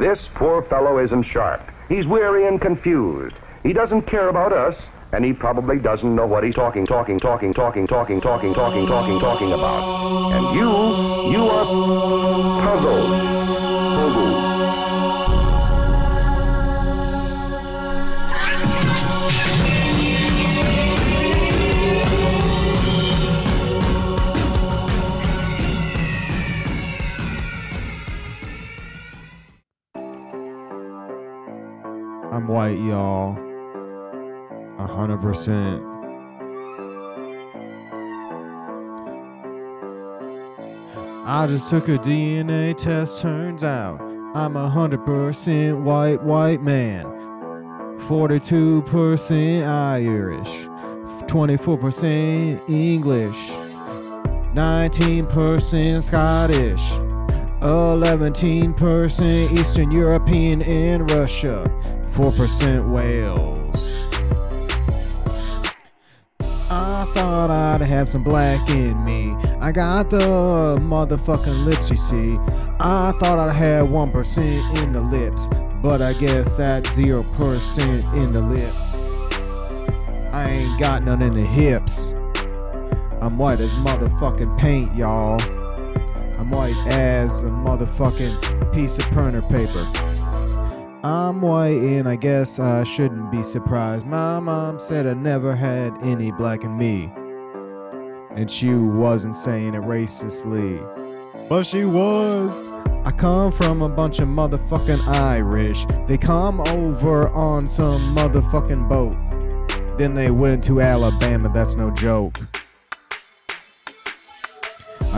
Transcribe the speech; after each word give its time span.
This 0.00 0.18
poor 0.34 0.62
fellow 0.62 0.98
isn't 0.98 1.24
sharp. 1.24 1.60
He's 1.90 2.06
weary 2.06 2.48
and 2.48 2.58
confused. 2.58 3.36
He 3.62 3.74
doesn't 3.74 4.06
care 4.06 4.30
about 4.30 4.50
us, 4.50 4.74
and 5.12 5.22
he 5.22 5.34
probably 5.34 5.78
doesn't 5.78 6.16
know 6.16 6.26
what 6.26 6.42
he's 6.42 6.54
talking, 6.54 6.86
talking, 6.86 7.20
talking, 7.20 7.52
talking, 7.52 7.86
talking, 7.86 7.86
talking, 7.86 8.54
talking, 8.54 8.86
talking, 8.86 9.20
talking 9.20 9.52
about. 9.52 10.32
And 10.32 10.56
you, 10.56 10.70
you 11.30 11.44
are 11.50 11.66
puzzled. 12.64 13.49
White, 32.50 32.78
y'all. 32.80 33.38
A 34.78 34.86
hundred 34.86 35.20
percent. 35.22 35.84
I 41.24 41.46
just 41.46 41.70
took 41.70 41.88
a 41.88 41.96
DNA 41.98 42.76
test, 42.76 43.20
turns 43.20 43.62
out 43.62 44.00
I'm 44.34 44.56
a 44.56 44.68
hundred 44.68 45.04
percent 45.06 45.78
white, 45.78 46.22
white 46.24 46.60
man. 46.60 47.04
42% 48.08 49.66
Irish, 49.68 50.48
24% 51.28 52.68
English, 52.68 53.50
19% 54.56 56.02
Scottish, 56.02 56.90
11% 57.60 59.52
Eastern 59.52 59.90
European 59.92 60.62
and 60.62 61.08
Russia, 61.12 61.62
4% 62.12 62.90
Wales. 62.90 63.60
I 66.70 67.04
thought 67.14 67.50
I'd 67.50 67.80
have 67.80 68.08
some 68.08 68.22
black 68.22 68.68
in 68.70 69.02
me. 69.04 69.32
I 69.60 69.72
got 69.72 70.10
the 70.10 70.78
motherfucking 70.80 71.64
lips, 71.64 71.90
you 71.90 71.96
see. 71.96 72.36
I 72.78 73.12
thought 73.18 73.38
I 73.38 73.52
had 73.52 73.82
1% 73.84 74.82
in 74.82 74.92
the 74.92 75.00
lips, 75.00 75.48
but 75.82 76.00
I 76.00 76.12
guess 76.14 76.56
that's 76.56 76.88
0% 76.90 78.16
in 78.16 78.32
the 78.32 78.40
lips. 78.40 78.90
I 80.32 80.48
ain't 80.48 80.80
got 80.80 81.04
none 81.04 81.22
in 81.22 81.30
the 81.30 81.44
hips. 81.44 82.12
I'm 83.20 83.36
white 83.36 83.60
as 83.60 83.72
motherfucking 83.84 84.58
paint, 84.58 84.94
y'all. 84.94 85.40
I'm 86.38 86.50
white 86.50 86.76
as 86.86 87.44
a 87.44 87.48
motherfucking 87.48 88.72
piece 88.72 88.98
of 88.98 89.04
printer 89.06 89.42
paper. 89.42 90.09
I'm 91.02 91.40
white 91.40 91.78
and 91.78 92.06
I 92.06 92.16
guess 92.16 92.58
I 92.58 92.84
shouldn't 92.84 93.30
be 93.30 93.42
surprised. 93.42 94.04
My 94.04 94.38
mom 94.38 94.78
said 94.78 95.06
I 95.06 95.14
never 95.14 95.56
had 95.56 95.96
any 96.02 96.30
black 96.30 96.62
in 96.62 96.76
me. 96.76 97.10
And 98.36 98.50
she 98.50 98.74
wasn't 98.74 99.34
saying 99.34 99.74
it 99.74 99.80
racistly. 99.80 100.78
But 101.48 101.62
she 101.62 101.86
was. 101.86 102.68
I 103.06 103.12
come 103.12 103.50
from 103.50 103.80
a 103.80 103.88
bunch 103.88 104.18
of 104.18 104.28
motherfucking 104.28 105.08
Irish. 105.08 105.86
They 106.06 106.18
come 106.18 106.60
over 106.60 107.30
on 107.30 107.66
some 107.66 108.00
motherfucking 108.14 108.86
boat. 108.86 109.16
Then 109.96 110.14
they 110.14 110.30
went 110.30 110.62
to 110.64 110.82
Alabama, 110.82 111.50
that's 111.52 111.76
no 111.76 111.90
joke. 111.90 112.38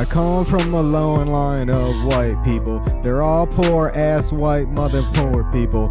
I 0.03 0.05
come 0.05 0.45
from 0.45 0.75
a 0.75 0.83
long 0.83 1.29
line 1.29 1.71
of 1.71 2.05
white 2.05 2.35
people. 2.45 2.81
They're 3.05 3.23
all 3.23 3.47
poor 3.47 3.91
ass 3.91 4.33
white 4.33 4.67
mother 4.67 5.01
poor 5.15 5.45
people. 5.53 5.89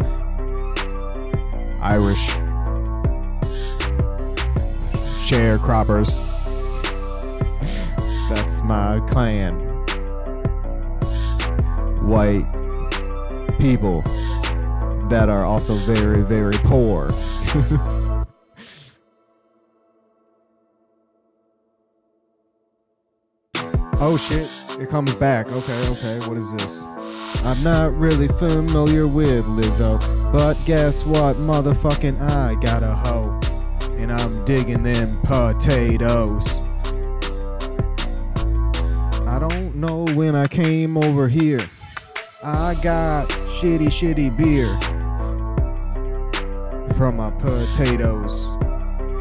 Irish. 1.80 2.28
Sharecroppers. 5.24 6.28
That's 8.28 8.62
my 8.62 9.00
clan. 9.08 9.54
White 12.06 12.44
people 13.58 14.02
that 15.08 15.30
are 15.30 15.46
also 15.46 15.72
very, 15.90 16.20
very 16.20 16.58
poor. 16.64 17.08
Oh 24.04 24.16
shit, 24.16 24.80
it 24.80 24.90
comes 24.90 25.14
back. 25.14 25.46
Okay, 25.46 25.88
okay, 25.90 26.18
what 26.28 26.36
is 26.36 26.50
this? 26.54 26.82
I'm 27.46 27.62
not 27.62 27.96
really 27.96 28.26
familiar 28.26 29.06
with 29.06 29.44
Lizzo, 29.44 30.00
but 30.32 30.60
guess 30.66 31.06
what? 31.06 31.36
Motherfucking 31.36 32.20
I 32.20 32.56
got 32.56 32.82
a 32.82 32.96
hoe. 32.96 33.38
And 34.00 34.10
I'm 34.10 34.44
digging 34.44 34.82
them 34.82 35.12
potatoes. 35.22 36.58
I 39.28 39.38
don't 39.38 39.76
know 39.76 40.04
when 40.16 40.34
I 40.34 40.48
came 40.48 40.96
over 40.96 41.28
here. 41.28 41.64
I 42.42 42.74
got 42.82 43.28
shitty, 43.28 43.86
shitty 43.86 44.36
beer 44.36 44.66
from 46.96 47.18
my 47.18 47.30
potatoes. 47.30 48.61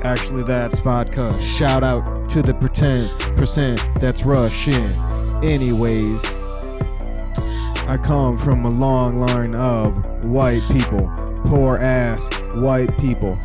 Actually, 0.03 0.43
that's 0.43 0.79
vodka. 0.79 1.31
Shout 1.33 1.83
out 1.83 2.05
to 2.31 2.41
the 2.41 2.53
pretend 2.55 3.09
percent 3.37 3.79
that's 3.99 4.23
Russian. 4.23 4.91
Anyways, 5.43 6.25
I 7.87 7.97
come 8.03 8.37
from 8.39 8.65
a 8.65 8.69
long 8.69 9.19
line 9.19 9.53
of 9.53 10.25
white 10.25 10.61
people, 10.71 11.11
poor 11.45 11.77
ass 11.77 12.29
white 12.55 12.95
people. 12.97 13.37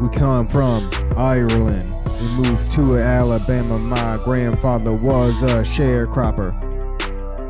We 0.00 0.08
come 0.10 0.46
from 0.46 0.88
Ireland. 1.16 1.92
We 2.20 2.28
moved 2.42 2.70
to 2.72 2.98
Alabama. 2.98 3.78
My 3.78 4.20
grandfather 4.24 4.94
was 4.94 5.42
a 5.42 5.62
sharecropper. 5.62 6.54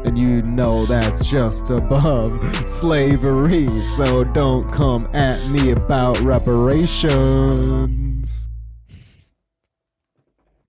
And 0.06 0.16
you 0.16 0.40
know 0.42 0.86
that's 0.86 1.28
just 1.28 1.69
above 1.69 2.38
slavery. 2.70 3.66
So 3.66 4.25
don't 4.25 4.70
come 4.72 5.08
at 5.12 5.46
me 5.48 5.72
about 5.72 6.19
reparations. 6.20 7.97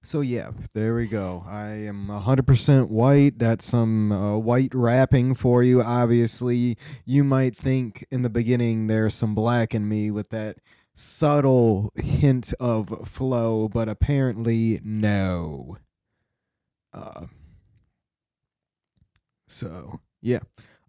So 0.09 0.22
yeah, 0.22 0.50
there 0.74 0.96
we 0.96 1.06
go. 1.06 1.44
I 1.46 1.68
am 1.68 2.08
100% 2.08 2.90
white. 2.90 3.38
That's 3.38 3.64
some 3.64 4.12
uh, 4.12 4.40
white 4.40 4.74
rapping 4.74 5.36
for 5.36 5.62
you. 5.62 5.84
Obviously, 5.84 6.80
you 7.06 7.24
might 7.24 7.56
think 7.56 8.08
in 8.09 8.24
the 8.24 8.30
beginning 8.31 8.88
there's 8.88 9.14
some 9.14 9.36
black 9.36 9.75
in 9.75 9.88
me 9.88 10.09
with 10.09 10.31
that 10.31 10.58
subtle 10.96 11.94
hint 11.96 12.56
of 12.59 13.08
flow, 13.08 13.68
but 13.68 13.88
apparently 13.88 14.81
no. 14.84 15.78
Uh, 16.92 17.28
so, 19.48 20.00
yeah, 20.24 20.40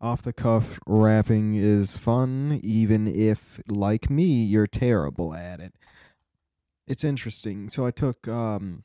off 0.00 0.22
the 0.22 0.32
cuff 0.32 0.80
rapping 0.86 1.56
is 1.56 1.98
fun, 1.98 2.58
even 2.62 3.06
if, 3.06 3.60
like 3.68 4.08
me, 4.08 4.24
you're 4.24 4.66
terrible 4.66 5.34
at 5.34 5.60
it. 5.60 5.74
It's 6.86 7.04
interesting. 7.04 7.68
So, 7.68 7.84
I 7.84 7.90
took 7.90 8.26
um, 8.26 8.84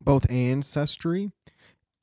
both 0.00 0.30
Ancestry 0.30 1.30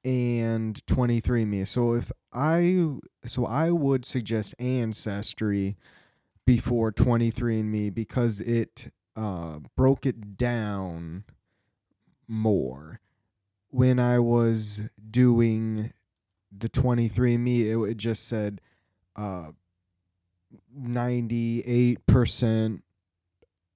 and 0.04 0.86
23andMe. 0.86 1.68
So, 1.68 1.94
if 1.94 2.12
I, 2.32 2.98
so 3.26 3.46
I 3.46 3.72
would 3.72 4.06
suggest 4.06 4.54
Ancestry 4.60 5.78
before 6.46 6.92
23andMe 6.92 7.94
because 7.94 8.40
it 8.42 8.92
uh, 9.16 9.60
broke 9.76 10.06
it 10.06 10.38
down 10.38 11.24
more. 12.28 13.00
When 13.70 14.00
I 14.00 14.20
was 14.20 14.82
doing 15.10 15.92
the 16.56 16.70
23andMe, 16.70 17.66
it, 17.66 17.92
it 17.92 17.98
just 17.98 18.28
said 18.28 18.62
uh, 19.16 19.52
98% 20.78 22.82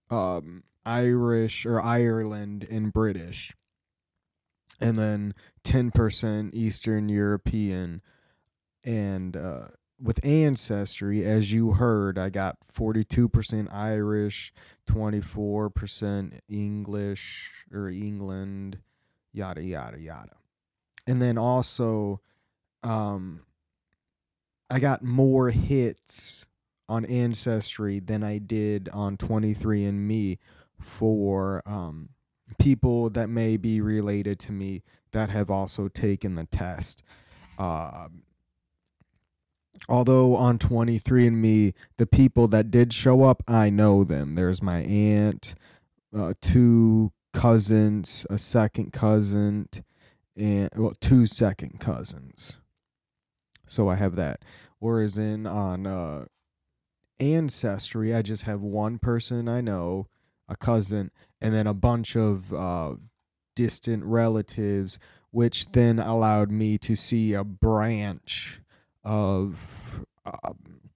um, 0.09 0.63
Irish 0.85 1.65
or 1.65 1.81
Ireland 1.81 2.67
and 2.69 2.93
British, 2.93 3.53
and 4.79 4.97
then 4.97 5.33
10% 5.63 6.53
Eastern 6.53 7.09
European. 7.09 8.01
And 8.83 9.35
uh, 9.35 9.67
with 10.01 10.23
Ancestry, 10.23 11.25
as 11.25 11.51
you 11.51 11.73
heard, 11.73 12.17
I 12.17 12.29
got 12.29 12.57
42% 12.73 13.73
Irish, 13.73 14.53
24% 14.87 16.39
English 16.47 17.51
or 17.71 17.89
England, 17.89 18.79
yada, 19.31 19.63
yada, 19.63 19.99
yada. 19.99 20.35
And 21.05 21.21
then 21.21 21.37
also, 21.37 22.21
um, 22.83 23.41
I 24.69 24.79
got 24.79 25.03
more 25.03 25.49
hits 25.49 26.45
on 26.87 27.05
Ancestry 27.05 27.99
than 27.99 28.23
I 28.23 28.37
did 28.37 28.89
on 28.89 29.17
23andMe 29.17 30.37
for 30.79 31.61
um, 31.65 32.09
people 32.57 33.09
that 33.11 33.29
may 33.29 33.57
be 33.57 33.81
related 33.81 34.39
to 34.39 34.51
me 34.51 34.83
that 35.11 35.29
have 35.29 35.49
also 35.49 35.87
taken 35.87 36.35
the 36.35 36.45
test. 36.45 37.03
Uh, 37.57 38.07
although 39.87 40.35
on 40.35 40.57
23andMe, 40.57 41.73
the 41.97 42.07
people 42.07 42.47
that 42.47 42.71
did 42.71 42.93
show 42.93 43.23
up, 43.23 43.43
I 43.47 43.69
know 43.69 44.03
them. 44.03 44.35
There's 44.35 44.61
my 44.61 44.79
aunt, 44.81 45.55
uh, 46.15 46.33
two 46.41 47.11
cousins, 47.33 48.25
a 48.29 48.37
second 48.37 48.93
cousin, 48.93 49.69
and 50.35 50.69
well, 50.75 50.93
two 50.99 51.27
second 51.27 51.79
cousins. 51.79 52.57
So 53.67 53.87
I 53.89 53.95
have 53.95 54.15
that. 54.15 54.43
Whereas 54.79 55.17
in 55.17 55.45
on 55.45 55.85
uh, 55.85 56.25
ancestry, 57.19 58.13
I 58.15 58.21
just 58.21 58.43
have 58.43 58.61
one 58.61 58.97
person 58.97 59.47
I 59.47 59.61
know, 59.61 60.07
a 60.47 60.55
cousin, 60.55 61.11
and 61.41 61.53
then 61.53 61.67
a 61.67 61.73
bunch 61.73 62.15
of 62.15 62.53
uh, 62.53 62.95
distant 63.55 64.03
relatives, 64.03 64.99
which 65.31 65.71
then 65.71 65.99
allowed 65.99 66.51
me 66.51 66.77
to 66.77 66.95
see 66.95 67.33
a 67.33 67.43
branch 67.43 68.61
of 69.03 70.05
um, 70.25 70.91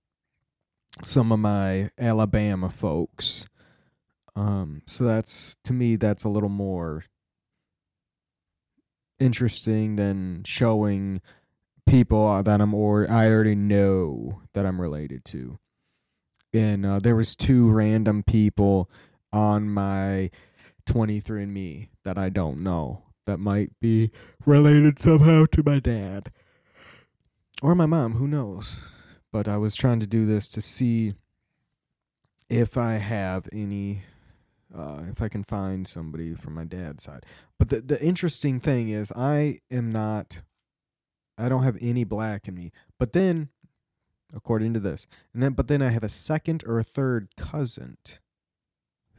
some 1.03 1.31
of 1.31 1.39
my 1.39 1.89
Alabama 1.97 2.69
folks. 2.69 3.45
Um, 4.35 4.81
so 4.87 5.03
that's 5.03 5.55
to 5.63 5.73
me 5.73 5.95
that's 5.95 6.23
a 6.23 6.29
little 6.29 6.49
more 6.49 7.05
interesting 9.19 9.95
than 9.95 10.43
showing 10.45 11.21
people 11.85 12.41
that 12.43 12.61
I'm 12.61 12.73
or 12.73 13.09
I 13.09 13.29
already 13.29 13.55
know 13.55 14.41
that 14.53 14.65
I'm 14.65 14.81
related 14.81 15.25
to. 15.25 15.59
And 16.53 16.85
uh, 16.85 16.99
there 16.99 17.15
was 17.15 17.35
two 17.35 17.69
random 17.69 18.23
people 18.23 18.89
on 19.33 19.69
my 19.69 20.29
23andMe 20.87 21.89
that 22.03 22.17
I 22.17 22.29
don't 22.29 22.59
know 22.59 23.03
that 23.25 23.39
might 23.39 23.71
be 23.79 24.11
related 24.45 24.99
somehow 24.99 25.45
to 25.51 25.63
my 25.63 25.79
dad 25.79 26.31
or 27.61 27.75
my 27.75 27.85
mom, 27.85 28.13
who 28.13 28.27
knows. 28.27 28.77
But 29.31 29.47
I 29.47 29.57
was 29.57 29.75
trying 29.75 29.99
to 30.01 30.07
do 30.07 30.25
this 30.25 30.47
to 30.49 30.61
see 30.61 31.13
if 32.49 32.77
I 32.77 32.93
have 32.93 33.47
any 33.51 34.03
uh, 34.75 35.03
if 35.09 35.21
I 35.21 35.29
can 35.29 35.43
find 35.43 35.87
somebody 35.87 36.33
from 36.33 36.55
my 36.55 36.65
dad's 36.65 37.03
side. 37.03 37.25
But 37.57 37.69
the 37.69 37.81
the 37.81 38.03
interesting 38.03 38.59
thing 38.59 38.89
is 38.89 39.11
I 39.15 39.59
am 39.71 39.91
not 39.91 40.41
I 41.37 41.49
don't 41.49 41.63
have 41.63 41.77
any 41.81 42.03
black 42.03 42.47
in 42.47 42.53
me. 42.53 42.71
But 42.99 43.13
then 43.13 43.49
according 44.35 44.73
to 44.73 44.79
this. 44.79 45.07
And 45.33 45.41
then 45.41 45.53
but 45.53 45.67
then 45.67 45.81
I 45.81 45.89
have 45.89 46.03
a 46.03 46.09
second 46.09 46.63
or 46.67 46.77
a 46.77 46.83
third 46.83 47.29
cousin 47.37 47.97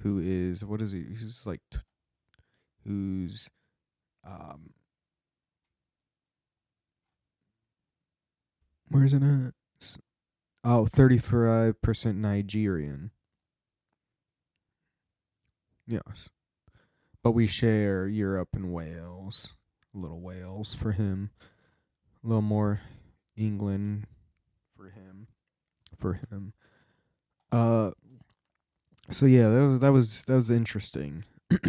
who 0.04 0.20
is 0.22 0.62
what 0.62 0.82
is 0.82 0.92
he? 0.92 1.02
He's 1.08 1.44
like 1.46 1.62
t- 1.70 1.78
who's 2.86 3.48
um 4.24 4.70
Where's 8.88 9.14
it 9.14 9.22
at? 9.22 9.54
Oh, 10.62 10.86
35% 10.90 12.16
Nigerian. 12.16 13.10
Yes. 15.86 16.28
But 17.22 17.32
we 17.32 17.46
share 17.46 18.06
Europe 18.06 18.50
and 18.52 18.72
Wales. 18.72 19.54
Little 19.94 20.20
Wales 20.20 20.74
for 20.74 20.92
him. 20.92 21.30
A 22.22 22.28
little 22.28 22.42
more 22.42 22.82
England 23.36 24.06
for 24.76 24.90
him. 24.90 25.28
For 25.98 26.20
him. 26.30 26.52
Uh 27.50 27.92
so 29.10 29.26
yeah, 29.26 29.48
that 29.48 29.68
was 29.68 29.80
that 29.80 29.92
was 29.92 30.22
that 30.26 30.34
was 30.34 30.50
interesting. 30.50 31.24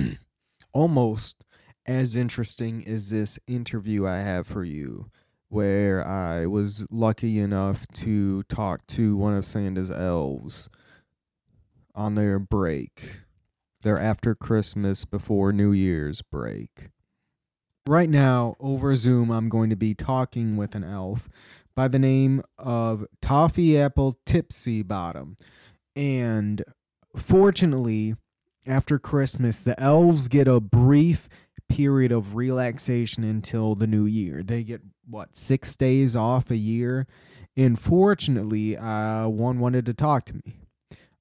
Almost 0.73 1.43
as 1.85 2.15
interesting 2.15 2.83
as 2.87 3.09
this 3.09 3.37
interview 3.47 4.07
I 4.07 4.19
have 4.19 4.47
for 4.47 4.63
you 4.63 5.09
where 5.49 6.05
I 6.05 6.47
was 6.47 6.85
lucky 6.89 7.39
enough 7.39 7.87
to 7.95 8.43
talk 8.43 8.85
to 8.87 9.15
one 9.15 9.35
of 9.35 9.45
Santa's 9.45 9.91
elves 9.91 10.69
on 11.93 12.15
their 12.15 12.39
break 12.39 13.25
their 13.85 13.99
after 13.99 14.33
Christmas 14.33 15.05
before 15.05 15.53
New 15.53 15.71
Year's 15.71 16.23
break. 16.23 16.89
Right 17.87 18.09
now, 18.09 18.55
over 18.59 18.95
Zoom, 18.95 19.29
I'm 19.29 19.47
going 19.47 19.69
to 19.69 19.75
be 19.75 19.93
talking 19.93 20.57
with 20.57 20.73
an 20.73 20.83
elf 20.83 21.29
by 21.75 21.87
the 21.87 21.99
name 21.99 22.41
of 22.57 23.05
Toffee 23.21 23.77
Apple 23.77 24.17
Tipsy 24.25 24.81
Bottom. 24.81 25.37
And 25.95 26.63
fortunately, 27.15 28.15
after 28.67 28.99
Christmas, 28.99 29.61
the 29.61 29.79
elves 29.79 30.27
get 30.27 30.47
a 30.47 30.59
brief 30.59 31.29
period 31.67 32.11
of 32.11 32.35
relaxation 32.35 33.23
until 33.23 33.75
the 33.75 33.87
new 33.87 34.05
year. 34.05 34.43
They 34.43 34.63
get, 34.63 34.81
what, 35.07 35.35
six 35.35 35.75
days 35.75 36.15
off 36.15 36.49
a 36.51 36.57
year? 36.57 37.07
And 37.57 37.79
fortunately, 37.79 38.77
uh, 38.77 39.27
one 39.27 39.59
wanted 39.59 39.85
to 39.85 39.93
talk 39.93 40.25
to 40.25 40.33
me. 40.33 40.59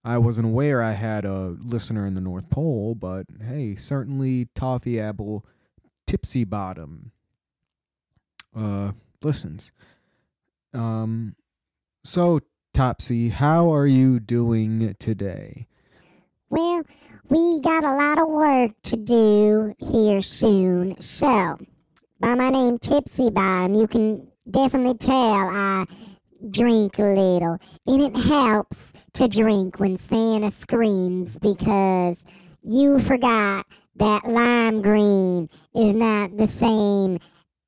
I 0.05 0.19
wasn't 0.19 0.46
aware 0.49 0.82
I 0.82 0.93
had 0.93 1.25
a 1.25 1.56
listener 1.58 2.06
in 2.06 2.14
the 2.14 2.20
North 2.20 2.50
Pole, 2.50 2.94
but 2.94 3.26
hey, 3.43 3.75
certainly 3.75 4.49
Toffee 4.55 5.00
Apple 5.00 5.46
Tipsy 6.06 6.44
Bottom 6.44 7.12
uh 8.55 8.93
listens. 9.23 9.73
Um 10.75 11.37
so 12.05 12.41
Topsy, 12.75 13.31
how 13.31 13.73
are 13.73 13.87
you 13.87 14.20
doing 14.20 14.94
today? 14.99 15.67
Well, 16.54 16.84
we 17.28 17.60
got 17.62 17.82
a 17.82 17.96
lot 17.96 18.16
of 18.16 18.28
work 18.28 18.80
to 18.84 18.96
do 18.96 19.74
here 19.80 20.22
soon. 20.22 20.94
So, 21.00 21.58
by 22.20 22.36
my 22.36 22.50
name 22.50 22.78
Tipsy 22.78 23.28
Bottom, 23.30 23.74
you 23.74 23.88
can 23.88 24.28
definitely 24.48 24.96
tell 24.96 25.50
I 25.50 25.84
drink 26.48 27.00
a 27.00 27.06
little. 27.06 27.58
And 27.88 28.02
it 28.02 28.16
helps 28.16 28.92
to 29.14 29.26
drink 29.26 29.80
when 29.80 29.96
Santa 29.96 30.52
screams 30.52 31.38
because 31.38 32.22
you 32.62 33.00
forgot 33.00 33.66
that 33.96 34.24
lime 34.24 34.80
green 34.80 35.48
is 35.74 35.92
not 35.92 36.36
the 36.36 36.46
same 36.46 37.18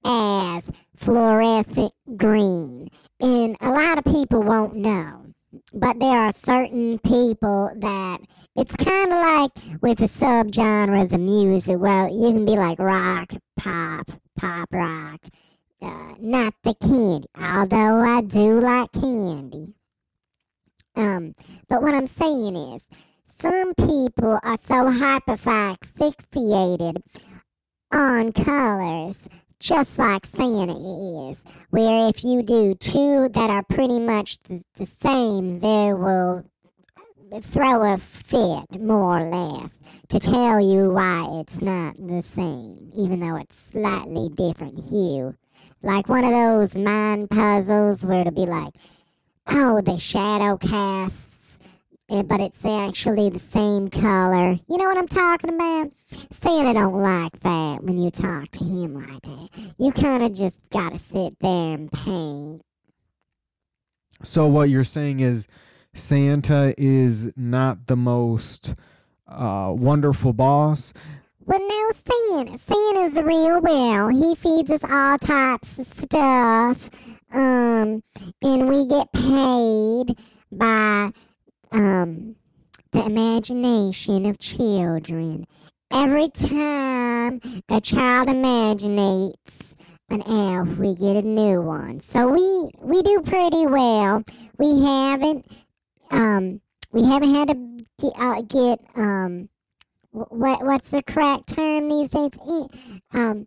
as 0.04 0.70
fluorescent 0.94 1.92
green. 2.16 2.90
And 3.18 3.56
a 3.60 3.70
lot 3.70 3.98
of 3.98 4.04
people 4.04 4.44
won't 4.44 4.76
know. 4.76 5.24
But 5.72 5.98
there 5.98 6.20
are 6.20 6.32
certain 6.32 7.00
people 7.00 7.72
that 7.80 8.20
it's 8.56 8.74
kind 8.76 9.12
of 9.12 9.18
like 9.18 9.82
with 9.82 9.98
the 9.98 10.06
subgenres 10.06 11.12
of 11.12 11.20
music. 11.20 11.78
Well, 11.78 12.08
you 12.08 12.32
can 12.32 12.44
be 12.44 12.52
like 12.52 12.78
rock, 12.78 13.32
pop, 13.56 14.10
pop 14.36 14.68
rock 14.72 15.20
uh, 15.82 16.14
not 16.18 16.54
the 16.62 16.74
candy, 16.74 17.28
although 17.38 18.00
I 18.00 18.22
do 18.22 18.58
like 18.60 18.92
candy. 18.92 19.74
Um, 20.94 21.34
but 21.68 21.82
what 21.82 21.94
I'm 21.94 22.06
saying 22.06 22.56
is, 22.56 22.82
some 23.38 23.74
people 23.74 24.40
are 24.42 24.56
so 24.66 24.90
hyperfixated 24.90 27.02
on 27.92 28.32
colors, 28.32 29.28
just 29.60 29.98
like 29.98 30.24
Santa 30.24 31.28
is, 31.30 31.44
where 31.70 32.08
if 32.08 32.24
you 32.24 32.42
do 32.42 32.74
two 32.74 33.28
that 33.28 33.50
are 33.50 33.64
pretty 33.64 34.00
much 34.00 34.42
the, 34.44 34.62
the 34.76 34.86
same, 34.86 35.60
they 35.60 35.92
will 35.92 36.46
throw 37.42 37.92
a 37.94 37.98
fit, 37.98 38.80
more 38.80 39.20
or 39.20 39.30
less, 39.30 39.70
to 40.08 40.18
tell 40.18 40.60
you 40.60 40.90
why 40.90 41.40
it's 41.40 41.60
not 41.60 41.96
the 41.96 42.22
same, 42.22 42.90
even 42.96 43.20
though 43.20 43.36
it's 43.36 43.56
slightly 43.56 44.28
different 44.28 44.78
hue 44.90 45.34
like 45.86 46.08
one 46.08 46.24
of 46.24 46.32
those 46.32 46.74
mind 46.74 47.30
puzzles 47.30 48.04
where 48.04 48.22
it'll 48.22 48.32
be 48.32 48.46
like, 48.46 48.74
oh, 49.46 49.80
the 49.80 49.96
shadow 49.96 50.56
casts, 50.56 51.58
eh, 52.10 52.22
but 52.22 52.40
it's 52.40 52.64
actually 52.64 53.30
the 53.30 53.38
same 53.38 53.88
color. 53.88 54.58
You 54.68 54.78
know 54.78 54.84
what 54.84 54.98
I'm 54.98 55.08
talking 55.08 55.54
about? 55.54 55.92
Santa 56.32 56.74
don't 56.74 57.00
like 57.00 57.38
that 57.40 57.84
when 57.84 57.98
you 57.98 58.10
talk 58.10 58.50
to 58.52 58.64
him 58.64 58.94
like 58.94 59.22
that. 59.22 59.48
You 59.78 59.92
kind 59.92 60.24
of 60.24 60.32
just 60.32 60.56
gotta 60.70 60.98
sit 60.98 61.38
there 61.38 61.74
and 61.74 61.92
paint. 61.92 62.62
So 64.22 64.46
what 64.46 64.70
you're 64.70 64.82
saying 64.82 65.20
is 65.20 65.46
Santa 65.96 66.74
is 66.76 67.30
not 67.36 67.86
the 67.86 67.96
most 67.96 68.74
uh, 69.26 69.72
wonderful 69.74 70.32
boss. 70.32 70.92
Well, 71.44 71.58
no, 71.58 71.92
Santa. 71.92 72.58
Santa's 72.58 73.14
the 73.14 73.24
real 73.24 73.60
well. 73.60 74.08
He 74.08 74.34
feeds 74.34 74.70
us 74.70 74.84
all 74.84 75.18
types 75.18 75.78
of 75.78 75.86
stuff. 75.86 76.90
Um, 77.32 78.02
and 78.42 78.68
we 78.68 78.86
get 78.86 79.12
paid 79.12 80.16
by 80.52 81.10
um 81.72 82.36
the 82.92 83.04
imagination 83.04 84.26
of 84.26 84.38
children. 84.38 85.44
Every 85.92 86.28
time 86.28 87.40
a 87.68 87.80
child 87.80 88.28
imaginates 88.28 89.74
an 90.08 90.22
elf, 90.26 90.68
we 90.78 90.94
get 90.94 91.16
a 91.16 91.22
new 91.22 91.60
one. 91.60 92.00
So 92.00 92.28
we 92.28 92.70
we 92.80 93.02
do 93.02 93.20
pretty 93.22 93.66
well. 93.66 94.22
We 94.58 94.82
haven't 94.84 95.46
um 96.10 96.60
we 96.92 97.04
haven't 97.04 97.34
had 97.34 97.48
to 97.48 97.84
get, 98.00 98.12
uh, 98.18 98.40
get 98.42 98.80
um 98.94 99.48
what 100.12 100.64
what's 100.64 100.90
the 100.90 101.02
correct 101.02 101.54
term 101.54 101.88
these 101.88 102.10
days? 102.10 102.32
Um, 103.12 103.46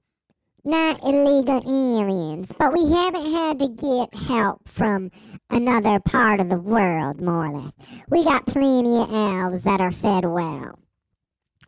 not 0.64 1.02
illegal 1.04 1.62
aliens, 1.66 2.52
but 2.58 2.74
we 2.74 2.92
haven't 2.92 3.32
had 3.32 3.60
to 3.60 3.70
get 3.70 4.14
help 4.28 4.68
from 4.68 5.10
another 5.50 6.00
part 6.00 6.40
of 6.40 6.50
the 6.50 6.58
world, 6.58 7.22
more 7.22 7.48
or 7.48 7.52
less. 7.52 7.72
We 8.10 8.24
got 8.24 8.46
plenty 8.46 9.00
of 9.00 9.12
elves 9.12 9.64
that 9.64 9.82
are 9.82 9.92
fed 9.92 10.26
well. 10.26 10.78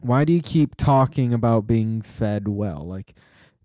Why 0.02 0.26
do 0.26 0.34
you 0.34 0.42
keep 0.42 0.76
talking 0.76 1.34
about 1.34 1.68
being 1.68 2.02
fed 2.02 2.48
well? 2.48 2.86
Like 2.86 3.16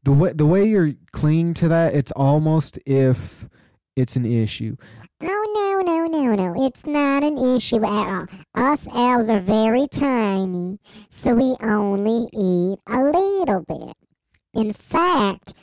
the 0.02 0.12
way 0.12 0.32
the 0.32 0.46
way 0.46 0.66
you're 0.66 0.92
clinging 1.12 1.54
to 1.54 1.68
that, 1.68 1.94
it's 1.94 2.12
almost 2.12 2.78
if 2.86 3.46
it's 3.94 4.16
an 4.16 4.24
issue. 4.24 4.76
Oh, 5.22 5.82
no, 5.86 5.92
no, 5.92 6.06
no, 6.06 6.34
no. 6.34 6.66
It's 6.66 6.86
not 6.86 7.24
an 7.24 7.38
issue 7.38 7.84
at 7.84 8.08
all. 8.08 8.26
Us 8.54 8.86
elves 8.94 9.30
are 9.30 9.40
very 9.40 9.88
tiny, 9.88 10.78
so 11.08 11.34
we 11.34 11.56
only 11.62 12.28
eat 12.34 12.78
a 12.86 13.02
little 13.02 13.64
bit. 13.66 13.96
In 14.52 14.72
fact, 14.74 15.54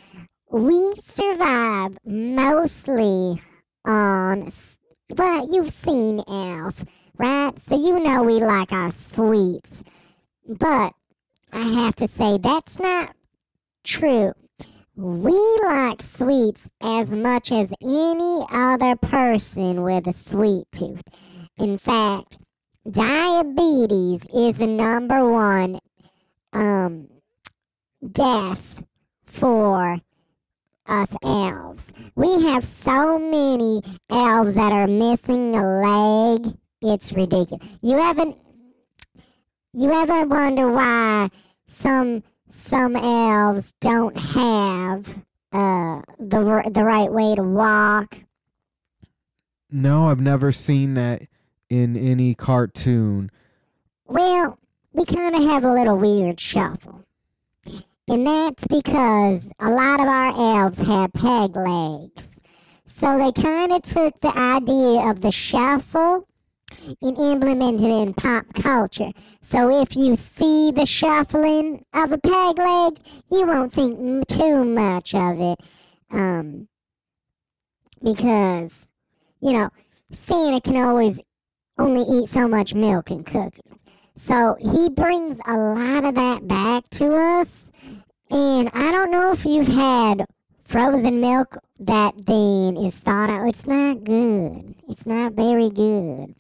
we 0.50 0.96
survive 1.00 1.98
mostly 2.04 3.42
on. 3.86 4.52
Well, 5.16 5.48
you've 5.52 5.72
seen 5.72 6.24
Elf, 6.28 6.84
right? 7.18 7.60
So 7.60 7.76
you 7.76 8.00
know 8.00 8.24
we 8.24 8.34
like 8.34 8.72
our 8.72 8.92
sweets. 8.92 9.84
But 10.48 10.94
I 11.52 11.62
have 11.62 11.96
to 11.98 12.08
say, 12.08 12.40
that's 12.40 12.80
not 12.80 13.16
true. 13.84 14.34
We 14.96 15.34
like 15.66 16.04
sweets 16.04 16.70
as 16.80 17.10
much 17.10 17.52
as 17.52 17.70
any 17.82 18.46
other 18.52 18.96
person 18.96 19.82
with 19.82 20.08
a 20.08 20.14
sweet 20.14 20.66
tooth. 20.72 21.02
In 21.58 21.80
fact, 21.80 22.38
diabetes 22.90 24.24
is 24.34 24.60
the 24.60 24.68
number 24.68 25.28
one 25.28 25.80
um, 26.54 27.08
death 28.12 28.84
for 29.26 30.00
us 30.86 31.10
elves. 31.24 31.92
We 32.16 32.44
have 32.44 32.64
so 32.64 33.18
many 33.18 33.82
elves 34.12 34.54
that 34.54 34.72
are 34.72 34.88
missing 34.88 35.56
a 35.56 35.82
leg. 35.82 36.56
It's 36.84 37.14
ridiculous. 37.14 37.68
You 37.82 37.98
haven't 37.98 38.38
you 39.74 39.92
ever 39.92 40.28
wonder 40.28 40.68
why 40.68 41.30
some 41.66 42.22
some 42.54 42.96
elves 42.96 43.74
don't 43.82 44.16
have 44.16 45.08
uh, 45.52 46.02
the 46.20 46.70
the 46.72 46.84
right 46.84 47.12
way 47.12 47.34
to 47.34 47.42
walk. 47.42 48.20
No, 49.72 50.08
I've 50.08 50.22
never 50.22 50.52
seen 50.52 50.94
that 50.94 51.24
in 51.68 51.98
any 51.98 52.36
cartoon. 52.36 53.32
Well, 54.06 54.60
we 54.92 55.04
kind 55.04 55.36
of 55.36 55.44
have 55.44 55.64
a 55.64 55.74
little 55.74 55.98
weird 55.98 56.40
shuffle. 56.40 57.04
And 58.08 58.28
that's 58.28 58.68
because 58.68 59.48
a 59.60 59.72
lot 59.72 60.00
of 60.00 60.08
our 60.08 60.64
elves 60.64 60.78
have 60.78 61.12
peg 61.14 61.56
legs. 61.56 62.30
So 63.00 63.18
they 63.18 63.32
kind 63.42 63.72
of 63.72 63.82
took 63.82 64.22
the 64.22 64.38
idea 64.38 65.10
of 65.10 65.22
the 65.22 65.32
shuffle 65.32 66.28
and 67.02 67.18
implemented 67.18 67.90
in 67.90 68.14
pop 68.14 68.46
culture. 68.54 69.12
So 69.42 69.82
if 69.82 69.96
you 69.96 70.16
see 70.16 70.72
the 70.72 70.86
shuffling 70.86 71.86
of 71.94 72.12
a 72.12 72.18
peg 72.18 72.58
leg, 72.58 73.00
you 73.32 73.46
won't 73.46 73.74
think 73.74 74.28
too 74.28 74.64
much 74.64 75.14
of 75.14 75.40
it. 75.40 75.60
Um, 76.12 76.68
because, 78.02 78.88
you 79.42 79.54
know, 79.54 79.70
Santa 80.12 80.62
can 80.62 80.78
always 80.78 81.20
only 81.78 82.02
eat 82.02 82.30
so 82.30 82.48
much 82.48 82.74
milk 82.74 83.10
and 83.10 83.26
cookies. 83.26 83.80
So 84.16 84.56
he 84.60 84.90
brings 84.90 85.38
a 85.46 85.58
lot 85.58 86.06
of 86.06 86.16
that 86.16 86.48
back 86.48 86.90
to 86.92 87.16
us. 87.16 87.66
And 88.30 88.70
I 88.74 88.92
don't 88.92 89.12
know 89.12 89.32
if 89.32 89.46
you've 89.46 89.68
had 89.68 90.26
frozen 90.64 91.20
milk 91.20 91.58
that 91.80 92.26
then 92.26 92.78
is 92.78 92.98
thawed 92.98 93.30
out. 93.30 93.48
It's 93.48 93.66
not 93.66 94.04
good. 94.04 94.76
It's 94.88 95.06
not 95.06 95.34
very 95.34 95.70
good 95.70 96.36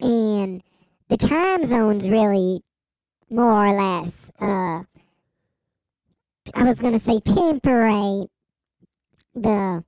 and 0.00 0.62
the 1.08 1.16
time 1.16 1.66
zones 1.66 2.08
really 2.08 2.62
more 3.28 3.66
or 3.66 3.76
less 3.76 4.30
uh 4.40 4.82
I 6.54 6.64
was 6.64 6.80
gonna 6.80 7.00
say 7.00 7.20
temperate 7.20 8.30
the 9.34 9.84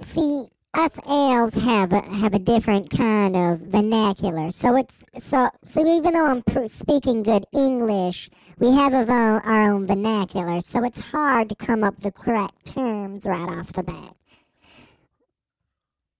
see 0.00 0.46
us 0.74 0.92
elves 1.06 1.54
have 1.54 1.92
a, 1.92 2.00
have 2.00 2.32
a 2.32 2.38
different 2.38 2.90
kind 2.90 3.34
of 3.36 3.60
vernacular. 3.60 4.50
So 4.50 4.76
it's 4.76 4.98
so 5.18 5.50
so 5.64 5.80
even 5.80 6.14
though 6.14 6.26
I'm 6.26 6.42
pr- 6.42 6.68
speaking 6.68 7.22
good 7.22 7.44
English, 7.52 8.30
we 8.58 8.72
have 8.72 8.94
our, 8.94 9.40
our 9.40 9.72
own 9.72 9.86
vernacular. 9.86 10.60
So 10.60 10.84
it's 10.84 10.98
hard 11.10 11.48
to 11.48 11.54
come 11.54 11.82
up 11.82 12.00
the 12.00 12.12
correct 12.12 12.66
terms 12.66 13.24
right 13.24 13.48
off 13.48 13.72
the 13.72 13.82
bat. 13.82 14.14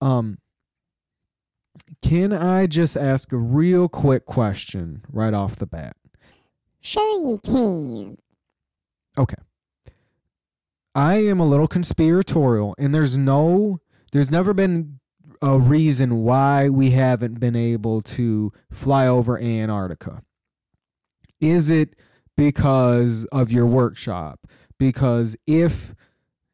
Um, 0.00 0.38
can 2.02 2.32
I 2.32 2.66
just 2.66 2.96
ask 2.96 3.32
a 3.32 3.36
real 3.36 3.88
quick 3.88 4.26
question 4.26 5.02
right 5.10 5.34
off 5.34 5.56
the 5.56 5.66
bat? 5.66 5.96
Sure, 6.80 7.30
you 7.30 7.38
can. 7.38 8.18
Okay. 9.18 9.36
I 10.94 11.16
am 11.16 11.38
a 11.38 11.46
little 11.46 11.68
conspiratorial, 11.68 12.74
and 12.78 12.94
there's 12.94 13.16
no, 13.16 13.80
there's 14.12 14.30
never 14.30 14.52
been 14.54 14.98
a 15.42 15.58
reason 15.58 16.22
why 16.22 16.68
we 16.68 16.90
haven't 16.90 17.38
been 17.38 17.56
able 17.56 18.02
to 18.02 18.52
fly 18.70 19.06
over 19.06 19.40
Antarctica. 19.40 20.22
Is 21.40 21.70
it 21.70 21.94
because 22.36 23.24
of 23.26 23.52
your 23.52 23.66
workshop? 23.66 24.46
Because 24.78 25.36
if 25.46 25.94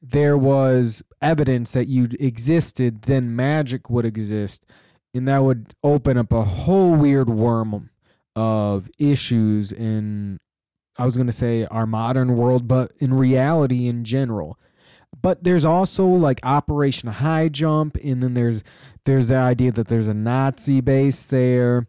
there 0.03 0.37
was 0.37 1.03
evidence 1.23 1.73
that 1.73 1.89
you 1.89 2.09
existed, 2.21 3.03
then 3.03 3.35
magic 3.35 3.89
would 3.91 4.05
exist 4.05 4.67
and 5.17 5.27
that 5.29 5.43
would 5.43 5.75
open 5.83 6.17
up 6.17 6.33
a 6.33 6.45
whole 6.45 6.95
weird 6.95 7.29
worm 7.29 7.91
of 8.35 8.91
issues 8.99 9.73
in 9.73 10.39
I 10.99 11.05
was 11.05 11.17
going 11.17 11.27
to 11.27 11.33
say 11.33 11.67
our 11.67 11.87
modern 11.87 12.37
world, 12.37 12.67
but 12.67 12.93
in 12.99 13.13
reality 13.15 13.87
in 13.87 14.05
general. 14.05 14.59
But 15.21 15.45
there's 15.45 15.65
also 15.65 16.07
like 16.07 16.41
Operation 16.43 17.09
High 17.09 17.49
Jump, 17.49 17.97
and 18.03 18.23
then 18.23 18.35
there's 18.35 18.63
there's 19.05 19.29
the 19.29 19.37
idea 19.37 19.73
that 19.73 19.89
there's 19.89 20.09
a 20.09 20.15
Nazi 20.15 20.81
base 20.81 21.27
there, 21.27 21.87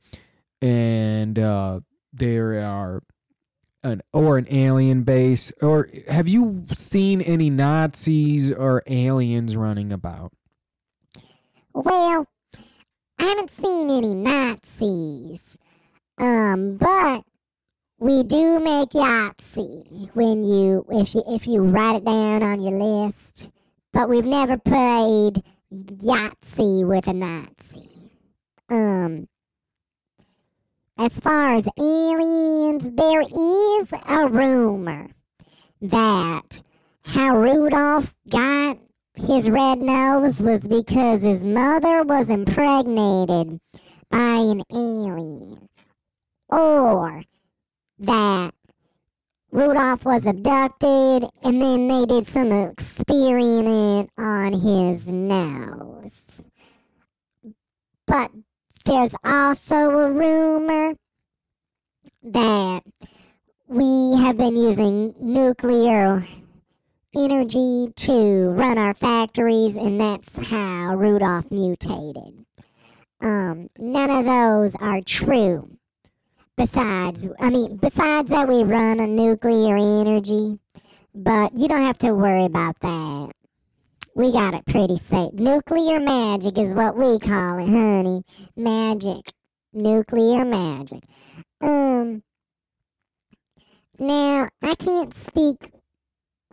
and 0.62 1.38
uh, 1.38 1.82
there 2.14 2.64
are 2.64 3.04
an 3.84 4.02
or 4.14 4.38
an 4.38 4.48
alien 4.50 5.04
base. 5.04 5.52
Or 5.62 5.90
have 6.08 6.28
you 6.28 6.66
seen 6.74 7.22
any 7.22 7.50
Nazis 7.50 8.52
or 8.52 8.84
aliens 8.88 9.56
running 9.56 9.92
about? 9.92 10.32
Well, 11.74 12.28
I 13.20 13.24
haven't 13.24 13.50
seen 13.50 13.90
any 13.90 14.14
Nazis. 14.14 15.58
Um, 16.18 16.78
but 16.78 17.24
we 18.00 18.24
do 18.24 18.60
make 18.60 18.90
Yahtzee 18.90 20.10
when 20.14 20.44
you 20.44 20.86
if 20.92 21.16
you 21.16 21.24
if 21.28 21.48
you 21.48 21.62
write 21.62 21.98
it 21.98 22.06
down 22.06 22.44
on 22.44 22.62
your 22.62 22.80
list. 22.80 23.50
But 23.92 24.10
we've 24.10 24.26
never 24.26 24.58
played 24.58 25.44
Yahtzee 25.74 26.86
with 26.88 27.08
a 27.08 27.14
Nazi. 27.14 28.12
Um 28.70 29.28
as 31.00 31.20
far 31.20 31.54
as 31.56 31.68
aliens, 31.80 32.88
there 32.92 33.22
is 33.22 33.94
a 34.08 34.28
rumor 34.28 35.10
that 35.82 36.62
how 37.04 37.38
Rudolph 37.38 38.16
got 38.30 38.80
his 39.18 39.50
red 39.50 39.80
nose 39.80 40.40
was 40.40 40.62
because 40.62 41.22
his 41.22 41.42
mother 41.42 42.04
was 42.04 42.30
impregnated 42.30 43.60
by 44.10 44.38
an 44.38 44.64
alien. 44.72 45.68
Or 46.50 47.24
that 48.00 48.54
Rudolph 49.52 50.06
was 50.06 50.26
abducted 50.26 51.30
and 51.44 51.62
then 51.62 51.88
they 51.88 52.06
did 52.06 52.28
some 52.28 52.52
experiment 52.52 54.10
on 54.18 54.54
his 54.54 55.08
nose. 55.08 56.22
But 58.06 58.32
there's 58.86 59.16
also 59.24 59.76
a 59.76 60.12
rumor 60.12 60.94
that 62.24 62.84
we 63.68 64.16
have 64.22 64.38
been 64.38 64.56
using 64.56 65.14
nuclear 65.20 66.26
energy 67.18 67.92
to 67.96 68.50
run 68.50 68.78
our 68.78 68.94
factories, 68.94 69.76
and 69.76 70.00
that's 70.00 70.30
how 70.50 70.96
Rudolph 70.96 71.50
mutated. 71.52 72.46
Um, 73.22 73.70
none 73.78 74.10
of 74.10 74.26
those 74.26 74.76
are 74.76 75.02
true. 75.02 75.78
Besides, 76.56 77.28
I 77.40 77.50
mean, 77.50 77.78
besides 77.78 78.30
that, 78.30 78.48
we 78.48 78.64
run 78.64 79.00
on 79.00 79.16
nuclear 79.16 79.78
energy, 79.78 80.60
but 81.14 81.56
you 81.56 81.68
don't 81.68 81.84
have 81.84 82.00
to 82.00 82.14
worry 82.14 82.46
about 82.46 82.80
that. 82.82 83.32
We 84.16 84.32
got 84.32 84.56
it 84.56 84.66
pretty 84.66 84.98
safe. 84.98 85.34
Nuclear 85.34 86.00
magic 86.00 86.58
is 86.58 86.74
what 86.74 86.98
we 86.98 87.20
call 87.20 87.60
it, 87.60 87.70
honey. 87.70 88.24
Magic. 88.56 89.32
Nuclear 89.74 90.44
magic. 90.44 91.04
Um, 91.62 92.24
now, 94.00 94.50
I 94.64 94.76
can't 94.76 95.14
speak 95.14 95.72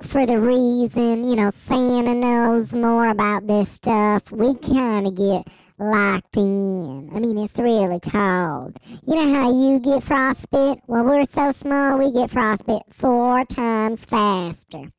for 0.00 0.26
the 0.26 0.38
reason, 0.38 1.28
you 1.28 1.36
know, 1.36 1.50
Santa 1.50 2.14
knows 2.14 2.72
more 2.72 3.08
about 3.08 3.46
this 3.46 3.70
stuff, 3.70 4.30
we 4.32 4.54
kind 4.56 5.06
of 5.06 5.14
get 5.14 5.46
locked 5.78 6.36
in. 6.36 7.10
I 7.14 7.18
mean, 7.18 7.38
it's 7.38 7.58
really 7.58 8.00
cold. 8.00 8.78
You 9.06 9.14
know 9.14 9.34
how 9.34 9.52
you 9.52 9.78
get 9.78 10.02
frostbite? 10.02 10.80
Well, 10.86 11.04
we're 11.04 11.26
so 11.26 11.52
small, 11.52 11.98
we 11.98 12.12
get 12.12 12.30
frostbite 12.30 12.82
four 12.90 13.44
times 13.44 14.04
faster. 14.04 14.90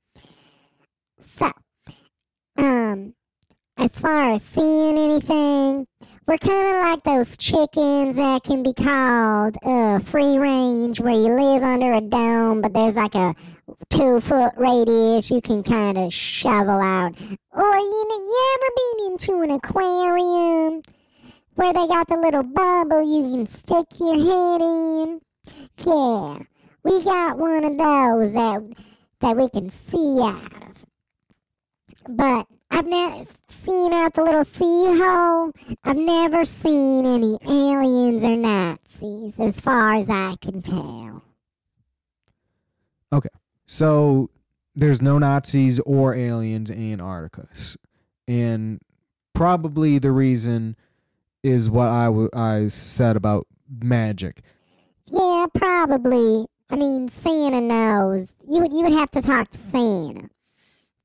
So, 1.38 1.52
um, 2.58 3.14
as 3.78 3.92
far 3.94 4.36
as 4.36 4.44
seeing 4.44 4.98
anything, 4.98 5.88
we're 6.28 6.38
kind 6.40 6.68
of 6.68 6.84
like 6.84 7.04
those 7.04 7.38
chickens 7.38 8.16
that 8.16 8.44
can 8.44 8.64
be 8.64 8.74
called 8.74 9.58
uh, 9.64 10.00
free 10.00 10.38
range, 10.40 11.00
where 11.00 11.14
you 11.14 11.40
live 11.40 11.62
under 11.62 11.94
a 11.94 12.02
dome, 12.02 12.62
but 12.62 12.74
there's 12.74 12.96
like 12.96 13.14
a 13.14 13.36
two 13.90 14.20
foot 14.20 14.54
radius 14.58 15.30
you 15.30 15.40
can 15.40 15.62
kind 15.62 15.98
of 15.98 16.12
shovel 16.12 16.80
out. 16.80 17.14
Or 17.52 17.76
you 17.78 18.06
know, 18.10 18.18
you 18.18 18.56
ever 18.56 18.72
been 18.76 19.12
into 19.12 19.42
an 19.42 19.52
aquarium 19.52 20.82
where 21.54 21.74
they 21.74 21.88
got 21.88 22.08
the 22.08 22.18
little 22.18 22.44
bubble 22.44 23.04
you 23.04 23.36
can 23.36 23.46
stick 23.46 23.86
your 24.00 24.16
head 24.16 24.62
in? 24.62 25.22
Yeah, 25.86 26.40
we 26.84 27.04
got 27.04 27.38
one 27.38 27.64
of 27.66 27.78
those 27.78 28.34
that 28.34 28.64
that 29.20 29.38
we 29.38 29.48
can 29.50 29.70
see 29.70 30.20
out 30.22 30.52
of. 30.54 30.86
But 32.10 32.48
I've 32.72 32.88
never 32.88 33.24
seen 33.50 33.94
out 33.94 34.14
the 34.14 34.24
little 34.24 34.44
sea 34.46 34.98
hole. 34.98 35.52
I've 35.84 35.98
never 35.98 36.46
seen 36.46 37.06
any 37.06 37.38
aliens 37.48 38.24
or 38.24 38.36
Nazis, 38.36 39.40
as 39.40 39.60
far 39.60 39.94
as 39.96 40.10
I 40.10 40.36
can 40.42 40.62
tell. 40.62 41.22
Okay, 43.14 43.30
so 43.66 44.30
there's 44.76 45.02
no 45.02 45.18
Nazis 45.18 45.80
or 45.82 46.16
aliens 46.16 46.70
in 46.70 46.94
Antarctica, 46.94 47.48
and 48.28 48.82
probably 49.34 50.00
the 50.00 50.12
reason 50.12 50.76
is 51.44 51.70
what 51.70 51.88
I 51.88 52.06
w- 52.06 52.30
I 52.34 52.68
said 52.70 53.16
about 53.16 53.48
magic. 53.70 54.42
Yeah, 55.08 55.46
probably. 55.54 56.48
I 56.70 56.76
mean, 56.76 57.08
Santa 57.10 57.62
knows. 57.62 58.34
You 58.50 58.62
would 58.62 58.74
you 58.74 58.82
would 58.82 58.94
have 58.94 59.12
to 59.12 59.22
talk 59.22 59.52
to 59.52 59.58
Santa, 59.58 60.30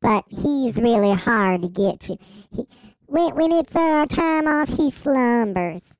but 0.00 0.24
he's 0.28 0.76
really 0.76 1.14
hard 1.14 1.62
to 1.62 1.68
get 1.68 2.00
to. 2.00 2.16
He, 2.54 2.66
when 3.06 3.34
when 3.34 3.52
it's 3.52 3.74
our 3.74 4.06
time 4.06 4.46
off, 4.46 4.68
he 4.76 4.90
slumbers. 4.90 5.94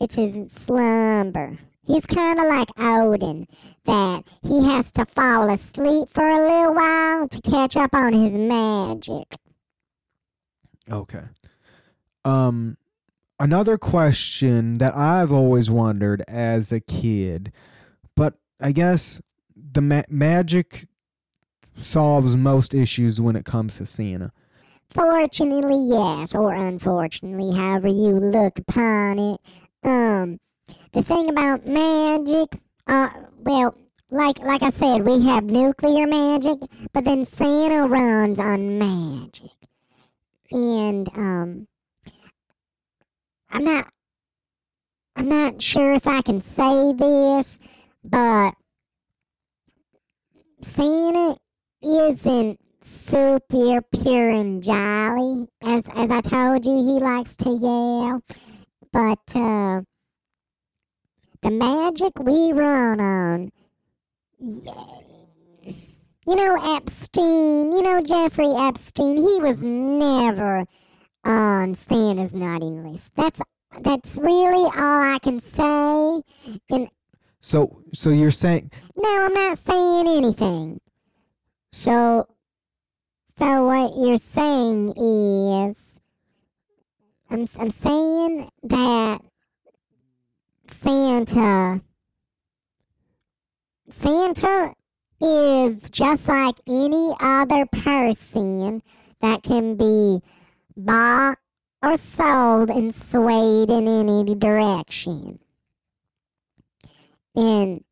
It's 0.00 0.14
his 0.14 0.52
slumber. 0.52 1.58
He's 1.84 2.06
kind 2.06 2.38
of 2.38 2.46
like 2.46 2.68
Odin, 2.78 3.48
that 3.84 4.24
he 4.42 4.64
has 4.64 4.92
to 4.92 5.04
fall 5.04 5.50
asleep 5.50 6.08
for 6.08 6.26
a 6.26 6.36
little 6.36 6.74
while 6.74 7.28
to 7.28 7.40
catch 7.40 7.76
up 7.76 7.94
on 7.94 8.12
his 8.12 8.32
magic. 8.32 9.36
Okay. 10.88 11.24
Um, 12.24 12.76
another 13.40 13.78
question 13.78 14.74
that 14.78 14.94
I've 14.94 15.32
always 15.32 15.70
wondered 15.70 16.22
as 16.28 16.70
a 16.70 16.80
kid, 16.80 17.52
but 18.16 18.34
I 18.60 18.70
guess 18.70 19.20
the 19.56 19.80
ma- 19.80 20.02
magic 20.08 20.86
solves 21.78 22.36
most 22.36 22.74
issues 22.74 23.20
when 23.20 23.36
it 23.36 23.44
comes 23.44 23.76
to 23.78 23.86
Santa. 23.86 24.32
Fortunately, 24.90 25.88
yes, 25.88 26.34
or 26.34 26.52
unfortunately, 26.52 27.56
however 27.56 27.88
you 27.88 28.10
look 28.18 28.58
upon 28.58 29.18
it. 29.18 29.40
Um, 29.82 30.38
the 30.92 31.02
thing 31.02 31.30
about 31.30 31.66
magic, 31.66 32.60
uh, 32.86 33.08
well, 33.38 33.74
like 34.10 34.38
like 34.40 34.62
I 34.62 34.68
said, 34.70 35.06
we 35.06 35.22
have 35.24 35.44
nuclear 35.44 36.06
magic, 36.06 36.58
but 36.92 37.04
then 37.04 37.24
Santa 37.24 37.86
runs 37.86 38.38
on 38.38 38.78
magic, 38.78 39.50
and 40.50 41.08
um, 41.16 41.68
I'm 43.50 43.64
not, 43.64 43.88
I'm 45.16 45.28
not 45.28 45.62
sure 45.62 45.94
if 45.94 46.06
I 46.06 46.20
can 46.20 46.42
say 46.42 46.92
this, 46.92 47.58
but 48.04 48.52
Santa 50.60 51.38
isn't 51.82 52.58
super 52.82 53.80
pure 53.82 54.30
and 54.30 54.62
jolly, 54.62 55.46
as 55.62 55.84
as 55.94 56.10
I 56.10 56.20
told 56.20 56.66
you, 56.66 56.76
he 56.76 56.98
likes 57.00 57.36
to 57.36 57.50
yell. 57.50 58.22
But 58.92 59.34
uh, 59.34 59.82
the 61.42 61.50
magic 61.50 62.18
we 62.18 62.52
run 62.52 63.00
on, 63.00 63.52
you 64.40 66.36
know 66.36 66.76
Epstein, 66.76 67.72
you 67.72 67.82
know 67.82 68.00
Jeffrey 68.02 68.52
Epstein, 68.54 69.16
he 69.16 69.38
was 69.40 69.62
never 69.62 70.64
on 71.24 71.74
Santa's 71.74 72.34
naughty 72.34 72.66
list. 72.66 73.12
That's 73.16 73.40
that's 73.80 74.16
really 74.16 74.64
all 74.64 75.02
I 75.02 75.18
can 75.22 75.40
say. 75.40 76.20
And 76.70 76.88
So, 77.40 77.82
so 77.94 78.10
you're 78.10 78.30
saying 78.30 78.70
no, 78.96 79.24
I'm 79.24 79.32
not 79.34 79.58
saying 79.58 80.08
anything. 80.08 80.80
So, 81.72 82.28
so 83.38 83.64
what 83.64 83.96
you're 83.96 84.18
saying 84.18 84.90
is, 84.90 85.76
I'm 87.30 87.48
I'm 87.58 87.70
saying 87.70 88.50
that 88.64 89.22
Santa, 90.68 91.80
Santa 93.88 94.74
is 95.20 95.90
just 95.90 96.28
like 96.28 96.56
any 96.68 97.14
other 97.18 97.64
person 97.66 98.82
that 99.22 99.42
can 99.42 99.76
be 99.76 100.20
bought 100.76 101.38
or 101.82 101.96
sold 101.96 102.68
and 102.68 102.94
swayed 102.94 103.70
in 103.70 103.88
any 103.88 104.34
direction. 104.34 105.38
And 107.34 107.82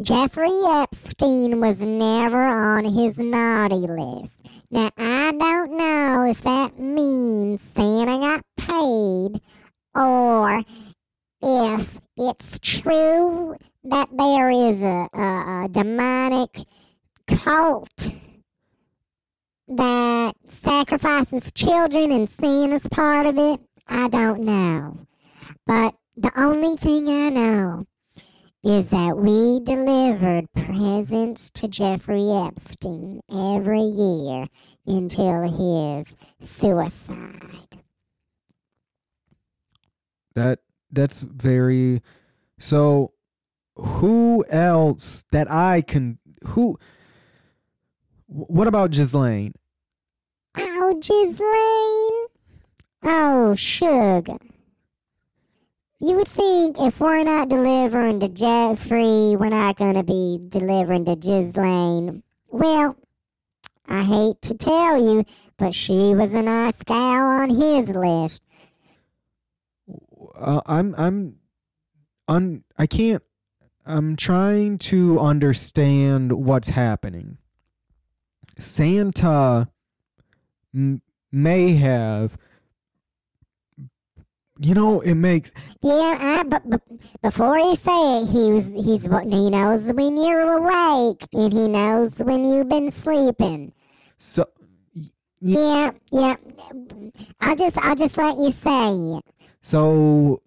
Jeffrey 0.00 0.50
Epstein 0.64 1.60
was 1.60 1.78
never 1.78 2.42
on 2.42 2.84
his 2.84 3.18
naughty 3.18 3.74
list. 3.74 4.40
Now, 4.70 4.90
I 4.96 5.32
don't 5.32 5.76
know 5.76 6.24
if 6.28 6.42
that 6.42 6.78
means 6.78 7.62
Santa 7.74 8.18
got 8.18 8.44
paid 8.56 9.40
or 9.94 10.64
if 11.42 12.00
it's 12.16 12.58
true 12.58 13.56
that 13.84 14.08
there 14.16 14.50
is 14.50 14.80
a, 14.80 15.08
a, 15.12 15.64
a 15.64 15.68
demonic 15.70 16.64
cult 17.26 18.08
that 19.68 20.34
sacrifices 20.48 21.52
children 21.52 22.10
and 22.12 22.28
Santa's 22.28 22.86
part 22.88 23.26
of 23.26 23.38
it. 23.38 23.60
I 23.86 24.08
don't 24.08 24.40
know. 24.40 25.06
But 25.66 25.94
the 26.16 26.32
only 26.36 26.76
thing 26.76 27.08
I 27.08 27.28
know 27.28 27.86
is 28.64 28.88
that 28.90 29.16
we 29.16 29.60
delivered 29.60 30.46
presents 30.52 31.50
to 31.50 31.66
Jeffrey 31.68 32.30
Epstein 32.30 33.20
every 33.30 33.80
year 33.80 34.46
until 34.86 35.42
his 35.42 36.14
suicide. 36.40 37.82
that 40.34 40.60
that's 40.90 41.22
very 41.22 42.00
so 42.58 43.12
who 43.76 44.44
else 44.48 45.24
that 45.32 45.50
I 45.50 45.82
can 45.82 46.18
who 46.44 46.78
what 48.26 48.66
about 48.66 48.92
Ghislaine? 48.92 49.52
Oh, 50.56 50.94
Ghislaine. 50.94 52.28
Oh, 53.04 53.54
sugar. 53.54 54.38
You 56.04 56.16
would 56.16 56.26
think 56.26 56.80
if 56.80 56.98
we're 56.98 57.22
not 57.22 57.48
delivering 57.48 58.18
to 58.20 58.28
Jeffrey, 58.28 59.36
we're 59.36 59.50
not 59.50 59.76
going 59.76 59.94
to 59.94 60.02
be 60.02 60.36
delivering 60.48 61.04
to 61.04 61.14
Ghislaine. 61.14 62.24
Well, 62.48 62.96
I 63.86 64.02
hate 64.02 64.42
to 64.42 64.54
tell 64.54 65.00
you, 65.00 65.24
but 65.56 65.72
she 65.74 65.92
was 65.92 66.32
a 66.32 66.42
nice 66.42 66.74
gal 66.84 67.24
on 67.24 67.50
his 67.50 67.88
list. 67.90 68.42
Uh, 70.34 70.60
I'm 70.66 70.92
I'm 70.98 71.36
un 72.26 72.64
I 72.76 72.88
can't 72.88 73.22
I'm 73.86 74.16
trying 74.16 74.78
to 74.78 75.20
understand 75.20 76.32
what's 76.32 76.70
happening. 76.70 77.38
Santa 78.58 79.68
m- 80.74 81.00
may 81.30 81.74
have 81.74 82.36
you 84.62 84.74
know 84.74 85.00
it 85.00 85.14
makes 85.14 85.52
Yeah, 85.82 86.16
I, 86.20 86.42
but, 86.44 86.62
but 86.68 86.80
before 87.22 87.56
he 87.58 87.76
say 87.76 88.20
it, 88.20 88.28
he 88.28 88.52
was 88.52 88.66
he's 88.66 89.04
what 89.04 89.24
he 89.24 89.50
knows 89.50 89.82
when 89.82 90.16
you're 90.16 90.56
awake 90.58 91.26
and 91.32 91.52
he 91.52 91.68
knows 91.68 92.12
when 92.18 92.44
you've 92.44 92.68
been 92.68 92.90
sleeping. 92.90 93.72
so 94.16 94.44
Yeah, 95.40 95.92
yeah. 96.10 96.36
I'll 97.40 97.56
just 97.56 97.78
I'll 97.78 97.96
just 97.96 98.16
let 98.16 98.36
you 98.38 98.52
say 98.52 98.90
it. 99.18 99.24
So 99.60 100.42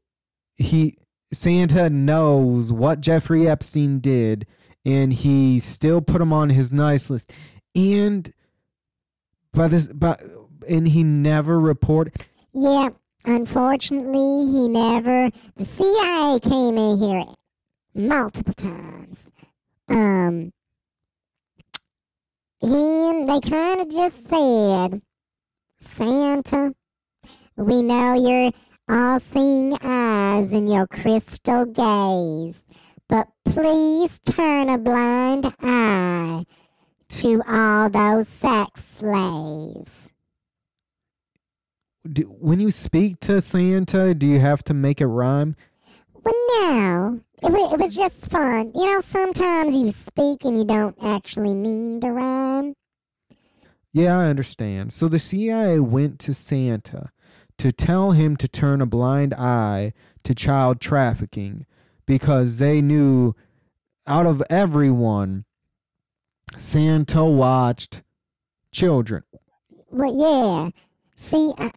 he 0.56 0.98
Santa 1.34 1.90
knows 1.90 2.72
what 2.72 3.02
Jeffrey 3.02 3.48
Epstein 3.48 4.00
did 4.00 4.46
and 4.86 5.12
he 5.12 5.60
still 5.60 6.00
put 6.02 6.22
him 6.22 6.32
on 6.32 6.50
his 6.50 6.72
nice 6.72 7.10
list. 7.10 7.34
And 7.76 8.32
By 9.54 9.68
this, 9.68 9.88
but 9.88 10.22
and 10.68 10.88
he 10.88 11.04
never 11.04 11.60
reported. 11.60 12.14
Yeah, 12.54 12.90
unfortunately, 13.26 14.52
he 14.52 14.68
never. 14.68 15.30
The 15.56 15.66
CIA 15.66 16.40
came 16.40 16.78
in 16.78 16.98
here 16.98 17.26
multiple 17.94 18.54
times. 18.54 19.30
Um, 19.88 20.52
and 22.62 23.30
they 23.30 23.40
kind 23.40 23.82
of 23.82 23.90
just 23.90 24.28
said, 24.28 25.02
Santa, 25.82 26.74
we 27.56 27.82
know 27.82 28.14
your 28.14 28.52
all 28.88 29.20
seeing 29.20 29.74
eyes 29.82 30.52
and 30.52 30.72
your 30.72 30.88
crystal 30.88 31.66
gaze, 31.66 32.64
but 33.08 33.28
please 33.44 34.20
turn 34.20 34.70
a 34.70 34.78
blind 34.78 35.46
eye 35.62 36.46
to 37.10 37.42
all 37.48 37.90
those 37.90 38.28
sex 38.28 38.84
slaves. 38.86 40.10
Do, 42.12 42.24
when 42.24 42.60
you 42.60 42.72
speak 42.72 43.20
to 43.22 43.42
Santa, 43.42 44.14
do 44.14 44.28
you 44.28 44.40
have 44.40 44.64
to 44.66 44.74
make 44.74 45.02
it 45.02 45.08
rhyme? 45.08 45.56
Well, 46.14 46.34
no. 46.62 47.22
It, 47.42 47.52
wa- 47.52 47.74
it 47.74 47.80
was 47.80 47.96
just 47.96 48.30
fun. 48.30 48.72
You 48.76 48.86
know, 48.86 49.02
sometimes 49.02 49.76
you 49.76 49.92
speak 49.92 50.46
and 50.46 50.58
you 50.58 50.66
don't 50.66 50.96
actually 51.02 51.56
mean 51.56 52.00
to 52.02 52.12
rhyme. 52.12 52.76
Yeah, 53.92 54.20
I 54.20 54.26
understand. 54.26 54.94
So 54.94 55.08
the 55.08 55.20
CIA 55.20 55.80
went 55.80 56.20
to 56.20 56.34
Santa 56.34 57.12
to 57.58 57.72
tell 57.72 58.12
him 58.12 58.36
to 58.38 58.48
turn 58.48 58.82
a 58.82 58.86
blind 58.86 59.34
eye 59.34 59.94
to 60.24 60.36
child 60.36 60.80
trafficking 60.82 61.66
because 62.06 62.58
they 62.58 62.82
knew 62.82 63.34
out 64.06 64.26
of 64.26 64.44
everyone, 64.50 65.46
Santa 66.58 67.26
watched 67.26 68.04
children. 68.72 69.24
Well, 69.90 70.14
yeah. 70.14 70.70
See, 71.16 71.54
I, 71.58 71.72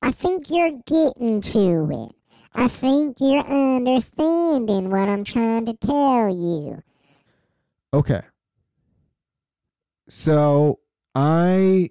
I 0.00 0.10
think 0.10 0.48
you're 0.48 0.80
getting 0.86 1.40
to 1.42 2.08
it. 2.08 2.14
I 2.54 2.68
think 2.68 3.18
you're 3.20 3.44
understanding 3.44 4.88
what 4.88 5.08
I'm 5.08 5.24
trying 5.24 5.66
to 5.66 5.74
tell 5.74 6.28
you. 6.28 6.82
Okay. 7.92 8.22
So 10.08 10.80
I 11.14 11.90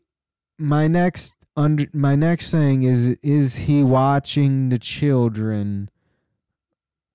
my 0.57 0.87
next 0.87 1.35
under 1.55 1.85
my 1.93 2.15
next 2.15 2.51
thing 2.51 2.83
is 2.83 3.17
is 3.21 3.55
he 3.55 3.83
watching 3.83 4.69
the 4.69 4.79
children 4.79 5.89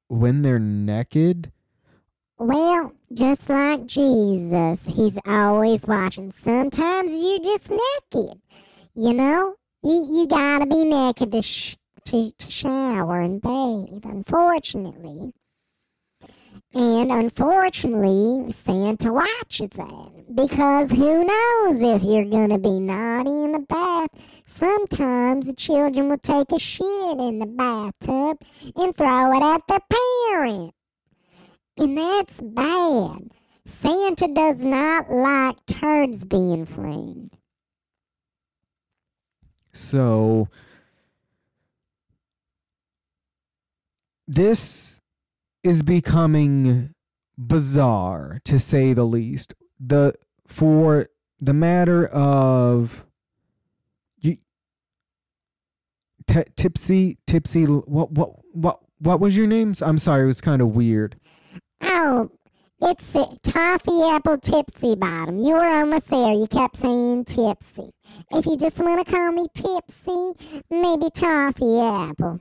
when 0.09 0.43
they're 0.43 0.59
naked? 0.59 1.53
Well, 2.39 2.93
just 3.13 3.49
like 3.49 3.87
Jesus, 3.87 4.79
he's 4.87 5.19
always 5.27 5.83
watching. 5.83 6.31
Sometimes 6.31 7.11
you're 7.11 7.41
just 7.41 7.71
naked. 7.71 8.41
You 9.01 9.15
know, 9.15 9.55
you, 9.85 10.09
you 10.13 10.27
gotta 10.27 10.67
be 10.67 10.85
naked 10.85 11.31
to, 11.31 11.41
sh- 11.41 11.77
to, 12.07 12.33
to 12.37 12.51
shower 12.51 13.21
and 13.21 13.41
bathe, 13.41 14.05
unfortunately. 14.05 15.35
And 16.75 17.13
unfortunately, 17.13 18.51
Santa 18.51 19.13
watches 19.13 19.69
that 19.77 20.35
because 20.35 20.91
who 20.91 21.25
knows 21.25 21.81
if 21.81 22.03
you're 22.03 22.25
gonna 22.25 22.59
be 22.59 22.81
naughty 22.81 23.31
in 23.31 23.53
the 23.53 23.61
bath. 23.61 24.09
Sometimes 24.47 25.47
the 25.47 25.55
children 25.55 26.09
will 26.09 26.19
take 26.19 26.51
a 26.51 26.59
shit 26.59 27.21
in 27.21 27.39
the 27.39 27.47
bathtub 27.47 28.39
and 28.75 28.97
throw 28.97 29.37
it 29.37 29.45
at 29.45 29.63
their 29.69 29.79
parent. 30.29 30.75
And 31.77 31.97
that's 31.97 32.41
bad. 32.41 33.31
Santa 33.65 34.27
does 34.27 34.59
not 34.59 35.09
like 35.09 35.65
turds 35.67 36.25
being 36.25 36.67
flinged. 36.67 37.38
So 39.73 40.49
this 44.27 45.01
is 45.63 45.83
becoming 45.83 46.95
bizarre 47.37 48.41
to 48.45 48.59
say 48.59 48.93
the 48.93 49.05
least. 49.05 49.55
The 49.81 50.15
for 50.47 51.09
the 51.41 51.53
matter 51.53 52.07
of 52.07 53.05
you 54.19 54.39
t- 56.27 56.43
tipsy 56.57 57.19
tipsy 57.27 57.65
what 57.65 58.11
what 58.13 58.31
what 58.53 58.81
what 58.99 59.21
was 59.21 59.37
your 59.37 59.47
name? 59.47 59.75
I'm 59.83 59.99
sorry, 59.99 60.25
it 60.25 60.27
was 60.27 60.41
kind 60.41 60.61
of 60.61 60.75
weird. 60.75 61.17
Oh, 61.81 62.31
it's 62.81 63.12
Toffee 63.43 64.03
Apple 64.03 64.38
Tipsy 64.38 64.95
Bottom. 64.95 65.38
You 65.38 65.55
were 65.55 65.67
almost 65.67 66.09
there. 66.09 66.33
You 66.33 66.47
kept 66.47 66.77
saying 66.77 67.25
Tipsy. 67.25 67.91
If 68.31 68.47
you 68.47 68.57
just 68.57 68.79
want 68.79 69.05
to 69.05 69.12
call 69.12 69.33
me 69.33 69.47
Tipsy, 69.55 70.62
maybe 70.71 71.11
Toffee 71.11 71.81
Apple. 71.81 72.41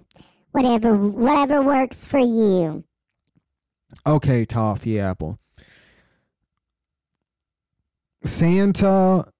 Whatever, 0.51 0.95
whatever 0.95 1.61
works 1.61 2.07
for 2.07 2.19
you. 2.19 2.83
Okay, 4.05 4.45
toffee 4.45 4.99
apple. 4.99 5.39
Santa 8.23 9.31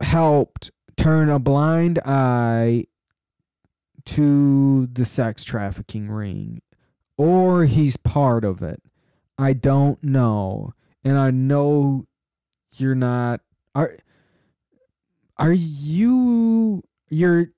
helped 0.00 0.70
turn 0.96 1.28
a 1.28 1.38
blind 1.38 1.98
eye 2.04 2.84
to 4.06 4.86
the 4.86 5.04
sex 5.04 5.44
trafficking 5.44 6.08
ring, 6.08 6.62
or 7.16 7.64
he's 7.64 7.96
part 7.96 8.44
of 8.44 8.62
it. 8.62 8.82
I 9.38 9.52
don't 9.52 10.02
know, 10.02 10.74
and 11.04 11.16
I 11.16 11.30
know 11.30 12.06
you're 12.74 12.94
not. 12.94 13.40
Are 13.74 13.96
are 15.36 15.52
you? 15.52 16.82
You're. 17.08 17.52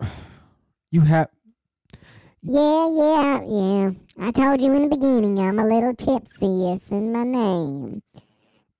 You 0.92 1.00
have. 1.00 1.28
Yeah, 2.40 2.88
yeah, 2.88 3.42
yeah. 3.42 3.90
I 4.18 4.30
told 4.30 4.62
you 4.62 4.72
in 4.72 4.82
the 4.82 4.96
beginning 4.96 5.38
I'm 5.40 5.58
a 5.58 5.66
little 5.66 5.94
tipsy. 5.94 6.72
It's 6.72 6.88
in 6.90 7.12
my 7.12 7.24
name. 7.24 8.02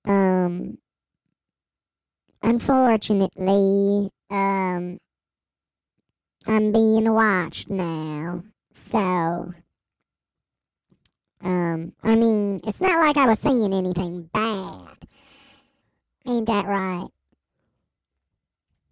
Um, 0.05 0.77
unfortunately, 2.41 4.09
um, 4.29 4.99
I'm 6.47 6.71
being 6.71 7.13
watched 7.13 7.69
now. 7.69 8.43
So, 8.73 9.53
um, 11.41 11.93
I 12.03 12.15
mean, 12.15 12.61
it's 12.65 12.81
not 12.81 12.99
like 13.05 13.17
I 13.17 13.25
was 13.27 13.39
saying 13.39 13.73
anything 13.73 14.29
bad. 14.33 15.07
Ain't 16.25 16.47
that 16.47 16.65
right? 16.65 17.07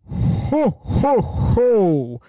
Ho, 0.10 0.70
ho, 0.70 1.22
ho! 1.22 2.22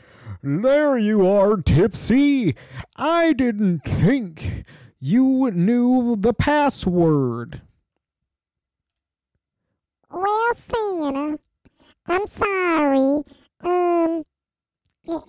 There 0.42 0.96
you 0.96 1.26
are, 1.26 1.56
Tipsy! 1.58 2.56
I 2.96 3.32
didn't 3.34 3.80
think 3.80 4.64
you 4.98 5.50
knew 5.50 6.16
the 6.18 6.32
password. 6.32 7.60
Well, 10.10 10.54
Santa, 10.54 11.38
I'm 12.06 12.26
sorry. 12.26 13.22
Um, 13.64 14.24
i- 15.08 15.22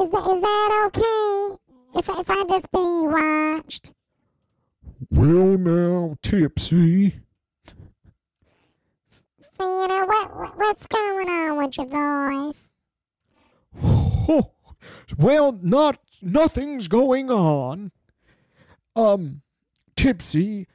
is 0.00 0.10
that 0.12 0.82
okay? 0.86 1.56
If 1.94 2.08
if 2.08 2.30
I 2.30 2.44
just 2.48 2.70
be 2.72 2.78
watched? 2.78 3.92
Well, 5.10 5.58
now, 5.58 6.16
Tipsy. 6.22 7.20
Santa, 9.58 10.06
what, 10.06 10.36
what 10.36 10.56
what's 10.56 10.86
going 10.86 11.28
on 11.28 11.58
with 11.58 11.76
your 11.76 11.86
voice? 11.86 12.72
Ho, 13.80 14.52
well, 15.18 15.58
not 15.60 15.98
nothing's 16.22 16.86
going 16.86 17.30
on. 17.30 17.90
Um, 18.94 19.42
Tipsy, 19.96 20.68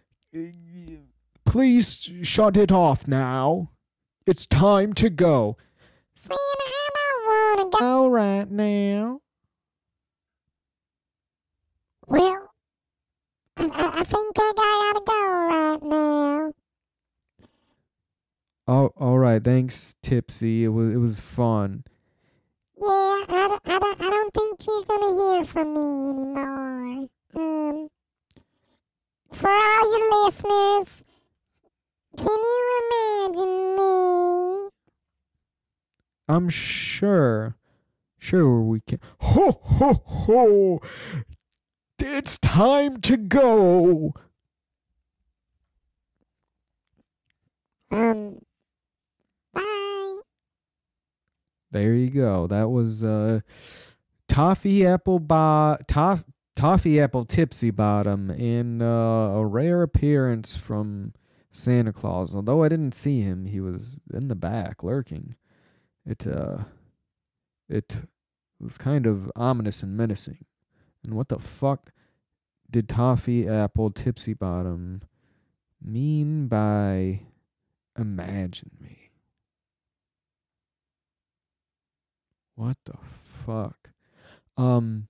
please 1.45 2.11
shut 2.21 2.57
it 2.57 2.71
off 2.71 3.07
now. 3.07 3.71
It's 4.27 4.45
time 4.45 4.93
to 4.93 5.09
go. 5.09 5.55
Santa, 6.13 6.35
I 6.37 6.89
don't 6.93 7.57
want 7.57 7.71
to 7.71 7.79
go. 7.79 7.85
All 7.85 8.09
right 8.11 8.51
now. 8.51 9.21
Well, 12.07 12.44
I, 13.73 14.03
think 14.03 14.35
I 14.37 14.53
gotta 14.55 15.01
go 15.05 15.47
right 15.49 15.83
now. 15.83 16.53
Oh, 18.67 18.91
all 18.97 19.17
right. 19.19 19.43
Thanks, 19.43 19.95
Tipsy. 20.01 20.63
It 20.63 20.69
was 20.69 20.91
it 20.91 20.97
was 20.97 21.19
fun. 21.19 21.83
Yeah, 22.81 22.87
I, 22.87 23.25
don't- 23.29 23.61
I, 23.65 23.79
don't, 23.79 24.01
I 24.01 24.09
don't 24.09 24.33
think 24.33 24.65
you're 24.67 24.83
gonna 24.83 25.33
hear 25.35 25.43
from 25.45 25.73
me 25.73 26.09
anymore. 26.09 27.07
Um, 27.35 27.87
for 29.31 29.49
all 29.49 29.97
your 29.99 30.25
listeners, 30.25 31.03
can 32.17 32.27
you 32.27 32.81
imagine 33.27 33.75
me? 33.75 34.69
I'm 36.27 36.49
sure, 36.49 37.55
sure 38.17 38.61
we 38.61 38.81
can. 38.81 38.99
Ho 39.19 39.51
ho 39.61 39.93
ho! 39.93 40.81
It's 41.99 42.37
time 42.37 42.99
to 43.01 43.17
go. 43.17 44.13
Um, 47.91 48.39
bye. 49.53 50.19
There 51.71 51.93
you 51.93 52.09
go. 52.09 52.47
That 52.47 52.69
was 52.69 53.03
uh, 53.03 53.41
toffee 54.27 54.85
apple 54.85 55.19
bo- 55.19 55.77
toff- 55.87 56.25
toffee 56.55 56.99
apple 56.99 57.25
tipsy 57.25 57.71
bottom 57.71 58.29
in 58.29 58.81
uh, 58.81 58.85
a 58.85 59.45
rare 59.45 59.81
appearance 59.81 60.55
from 60.55 61.13
Santa 61.51 61.93
Claus. 61.93 62.35
Although 62.35 62.63
I 62.63 62.69
didn't 62.69 62.93
see 62.95 63.21
him, 63.21 63.45
he 63.45 63.59
was 63.61 63.97
in 64.13 64.27
the 64.27 64.35
back 64.35 64.83
lurking. 64.83 65.35
It 66.05 66.27
uh, 66.27 66.65
it 67.69 67.97
was 68.59 68.77
kind 68.77 69.05
of 69.05 69.31
ominous 69.35 69.81
and 69.83 69.95
menacing. 69.95 70.45
And 71.05 71.15
what 71.15 71.29
the 71.29 71.39
fuck 71.39 71.91
did 72.69 72.89
toffee 72.89 73.47
apple 73.47 73.91
tipsy 73.91 74.33
bottom 74.33 75.01
mean 75.81 76.47
by 76.47 77.21
imagine 77.97 78.71
me? 78.81 79.11
What 82.55 82.77
the 82.85 82.97
fuck? 83.45 83.91
Um 84.57 85.07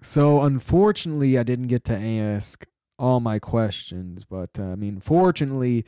so 0.00 0.42
unfortunately 0.42 1.38
I 1.38 1.42
didn't 1.42 1.68
get 1.68 1.84
to 1.84 1.96
ask 1.96 2.66
all 2.98 3.20
my 3.20 3.38
questions, 3.38 4.24
but 4.24 4.50
uh, 4.58 4.64
I 4.64 4.76
mean 4.76 5.00
fortunately 5.00 5.84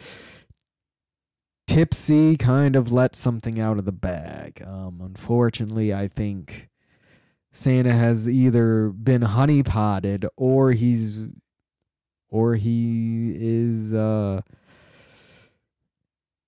Tipsy 1.67 2.39
kind 2.39 2.77
of 2.77 2.91
let 2.91 3.15
something 3.15 3.61
out 3.61 3.79
of 3.79 3.85
the 3.85 3.93
bag. 3.93 4.63
Um 4.67 5.01
unfortunately 5.03 5.95
I 5.95 6.09
think 6.09 6.68
Santa 7.51 7.93
has 7.93 8.29
either 8.29 8.91
been 8.91 9.23
honeypotted 9.23 10.27
or 10.37 10.73
he's 10.73 11.19
or 12.31 12.57
he 12.57 13.33
is 13.37 13.95
uh 13.95 14.43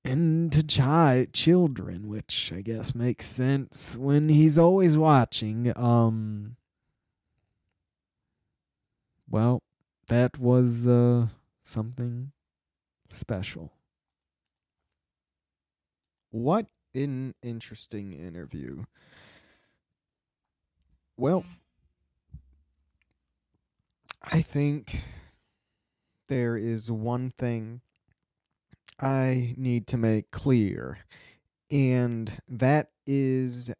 into 0.04 0.62
chi- 0.62 1.28
children, 1.32 2.08
which 2.08 2.52
I 2.54 2.62
guess 2.62 2.94
makes 2.94 3.26
sense 3.26 3.96
when 3.96 4.28
he's 4.28 4.58
always 4.58 4.96
watching. 4.96 5.76
Um, 5.76 6.56
well, 9.28 9.62
that 10.08 10.38
was 10.38 10.86
uh, 10.86 11.26
something 11.62 12.32
special. 13.12 13.72
What 16.30 16.66
an 16.94 17.34
interesting 17.42 18.12
interview. 18.12 18.84
Well, 21.20 21.44
I 24.22 24.40
think 24.40 25.02
there 26.28 26.56
is 26.56 26.90
one 26.90 27.34
thing 27.36 27.82
I 28.98 29.52
need 29.58 29.86
to 29.88 29.98
make 29.98 30.30
clear, 30.30 31.00
and 31.70 32.40
that 32.48 32.92
is 33.06 33.70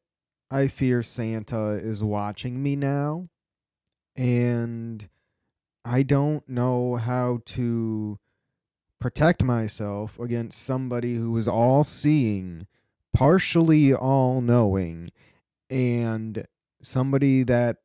I 0.51 0.69
fear 0.69 1.03
Santa 1.03 1.79
is 1.83 2.05
watching 2.05 2.63
me 2.63 2.77
now, 2.77 3.31
and 4.15 5.09
I 5.83 6.03
don't 6.03 6.47
know 6.47 6.97
how 6.97 7.41
to 7.47 8.19
protect 8.99 9.43
myself 9.43 10.19
against 10.21 10.63
somebody 10.63 11.15
who 11.15 11.35
is 11.39 11.49
all 11.49 11.85
seeing, 11.85 12.67
partially 13.15 13.95
all 13.95 14.43
knowing, 14.43 15.11
and 15.71 16.47
somebody 16.83 17.43
that 17.45 17.79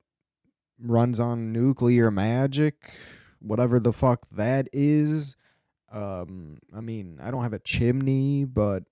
runs 0.80 1.20
on 1.20 1.52
nuclear 1.52 2.12
magic, 2.12 2.92
whatever 3.40 3.80
the 3.80 3.94
fuck 3.94 4.28
that 4.32 4.68
is 4.74 5.36
um, 5.96 6.58
I 6.76 6.82
mean, 6.82 7.20
I 7.22 7.32
don't 7.32 7.44
have 7.44 7.54
a 7.54 7.60
chimney, 7.60 8.44
but 8.44 8.84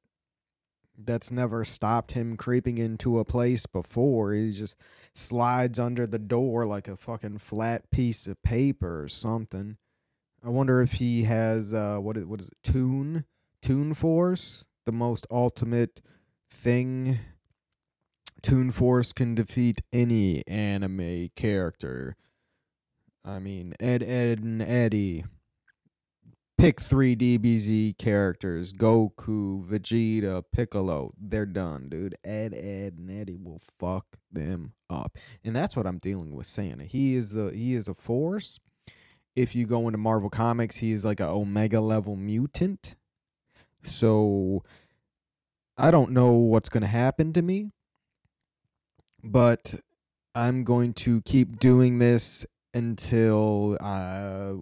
that's 0.98 1.32
never 1.32 1.66
stopped 1.66 2.14
him 2.14 2.38
creeping 2.38 2.78
into 2.78 3.20
a 3.20 3.26
place 3.26 3.66
before. 3.66 4.34
He 4.34 4.52
just 4.52 4.76
slides 5.14 5.80
under 5.80 6.08
the 6.08 6.20
door 6.20 6.66
like 6.66 6.88
a 6.88 6.96
fucking 6.96 7.40
flat 7.40 7.92
piece 7.92 8.26
of 8.26 8.42
paper 8.42 9.04
or 9.04 9.10
something. 9.10 9.78
I 10.46 10.50
wonder 10.50 10.82
if 10.82 10.94
he 10.94 11.24
has 11.24 11.74
uh 11.74 11.98
what 11.98 12.16
is, 12.16 12.26
what 12.26 12.40
is 12.40 12.48
it? 12.48 12.58
Toon 12.64 13.26
Toon 13.62 13.94
Force, 13.94 14.66
the 14.86 14.92
most 14.92 15.28
ultimate 15.30 16.02
thing. 16.50 17.20
Toon 18.44 18.72
Force 18.72 19.14
can 19.14 19.36
defeat 19.36 19.82
any 19.94 20.46
anime 20.48 21.30
character. 21.36 22.18
I 23.26 23.40
mean, 23.40 23.74
Ed, 23.80 24.04
Edd, 24.04 24.40
and 24.40 24.62
Eddy 24.62 25.24
pick 26.58 26.82
three 26.82 27.16
DBZ 27.16 27.98
characters 27.98 28.74
Goku, 28.74 29.66
Vegeta, 29.66 30.44
Piccolo. 30.52 31.14
They're 31.18 31.46
done, 31.46 31.88
dude. 31.90 32.16
Ed, 32.24 32.54
Edd, 32.54 32.98
and 32.98 33.10
Eddy 33.10 33.38
will 33.38 33.62
fuck 33.80 34.06
them 34.32 34.74
up. 34.90 35.18
And 35.44 35.56
that's 35.56 35.76
what 35.76 35.88
I'm 35.88 35.98
dealing 35.98 36.36
with 36.36 36.48
Santa. 36.48 36.84
He 36.84 37.16
is 37.16 37.32
the 37.32 37.50
he 37.52 37.74
is 37.74 37.88
a 37.88 37.94
force. 37.94 38.60
If 39.36 39.56
you 39.56 39.66
go 39.66 39.88
into 39.88 39.98
Marvel 39.98 40.30
Comics, 40.30 40.78
he 40.78 40.92
is 40.92 41.06
like 41.06 41.20
a 41.20 41.28
Omega 41.28 41.80
level 41.80 42.16
mutant. 42.16 42.96
So 43.86 44.64
I 45.78 45.92
don't 45.92 46.12
know 46.12 46.32
what's 46.32 46.70
gonna 46.70 46.88
happen 46.88 47.32
to 47.34 47.42
me. 47.42 47.72
But 49.24 49.76
I'm 50.36 50.64
going 50.64 50.94
to 50.94 51.22
keep 51.22 51.60
doing 51.60 52.00
this 52.00 52.46
until 52.74 53.78
uh 53.80 54.56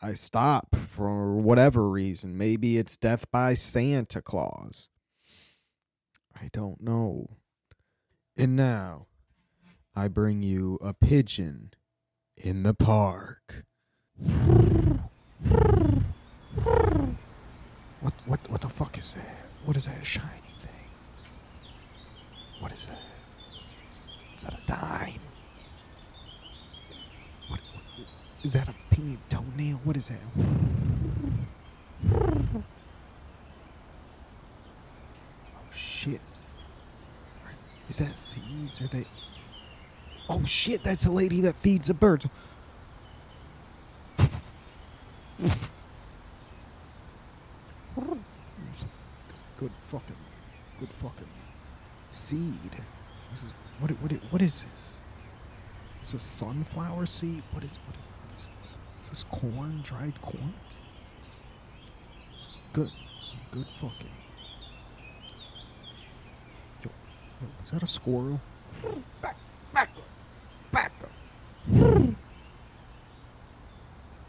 I 0.00 0.14
stop 0.14 0.76
for 0.76 1.34
whatever 1.34 1.88
reason. 1.88 2.38
Maybe 2.38 2.78
it's 2.78 2.96
death 2.96 3.28
by 3.32 3.54
Santa 3.54 4.22
Claus. 4.22 4.90
I 6.40 6.48
don't 6.52 6.80
know. 6.80 7.30
And 8.36 8.54
now 8.54 9.06
I 9.96 10.06
bring 10.06 10.42
you 10.42 10.78
a 10.80 10.94
pigeon 10.94 11.72
in 12.36 12.62
the 12.62 12.74
park. 12.74 13.64
What 18.00 18.14
what 18.26 18.50
what 18.50 18.60
the 18.60 18.68
fuck 18.68 18.96
is 18.98 19.14
that? 19.14 19.48
What 19.64 19.76
is 19.76 19.86
that 19.86 20.06
shiny 20.06 20.54
thing? 20.60 20.90
What 22.60 22.70
is 22.70 22.86
that? 22.86 23.07
Is 24.38 24.44
that 24.44 24.54
a 24.54 24.58
dime? 24.68 25.20
What, 27.48 27.58
what 27.74 28.06
is 28.44 28.52
that 28.52 28.68
a 28.68 28.74
pink 28.94 29.18
toenail? 29.28 29.80
What 29.82 29.96
is 29.96 30.10
that? 30.10 30.20
Oh 35.56 35.72
shit. 35.74 36.20
Is 37.88 37.98
that 37.98 38.16
seeds? 38.16 38.80
Are 38.80 38.86
they 38.86 39.06
Oh 40.28 40.44
shit, 40.44 40.84
that's 40.84 41.02
the 41.02 41.10
lady 41.10 41.40
that 41.40 41.56
feeds 41.56 41.88
the 41.88 41.94
birds. 41.94 42.26
Good 49.58 49.72
fucking 49.80 50.16
good 50.78 50.90
fucking 50.90 51.26
seed. 52.12 52.70
What 53.78 53.90
what 54.02 54.12
what 54.30 54.42
is 54.42 54.64
this? 54.64 54.98
Is 56.02 56.12
this 56.12 56.22
sunflower 56.22 57.06
seed? 57.06 57.42
What 57.52 57.64
is 57.64 57.78
what, 57.86 57.96
what 57.96 58.38
is 58.38 58.48
this? 58.62 58.72
Is 59.04 59.08
this 59.10 59.24
corn? 59.24 59.80
Dried 59.82 60.20
corn? 60.22 60.54
Good. 62.72 62.90
Some 63.20 63.40
good 63.50 63.66
fucking. 63.80 64.08
Yo, 66.84 66.90
yo, 67.40 67.46
is 67.62 67.70
that 67.70 67.82
a 67.82 67.86
squirrel? 67.86 68.40
Back, 69.22 69.36
back 69.72 69.90
up, 69.96 70.04
back 70.72 70.92
up, 71.02 71.10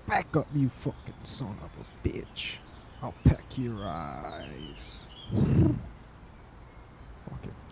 back 0.07 0.35
up, 0.35 0.47
you 0.55 0.69
fucking 0.69 1.13
son 1.23 1.55
of 1.63 1.69
a 1.79 2.07
bitch! 2.07 2.57
I'll 3.01 3.13
peck 3.23 3.57
your 3.57 3.83
eyes. 3.85 5.05
Fucking 5.31 6.15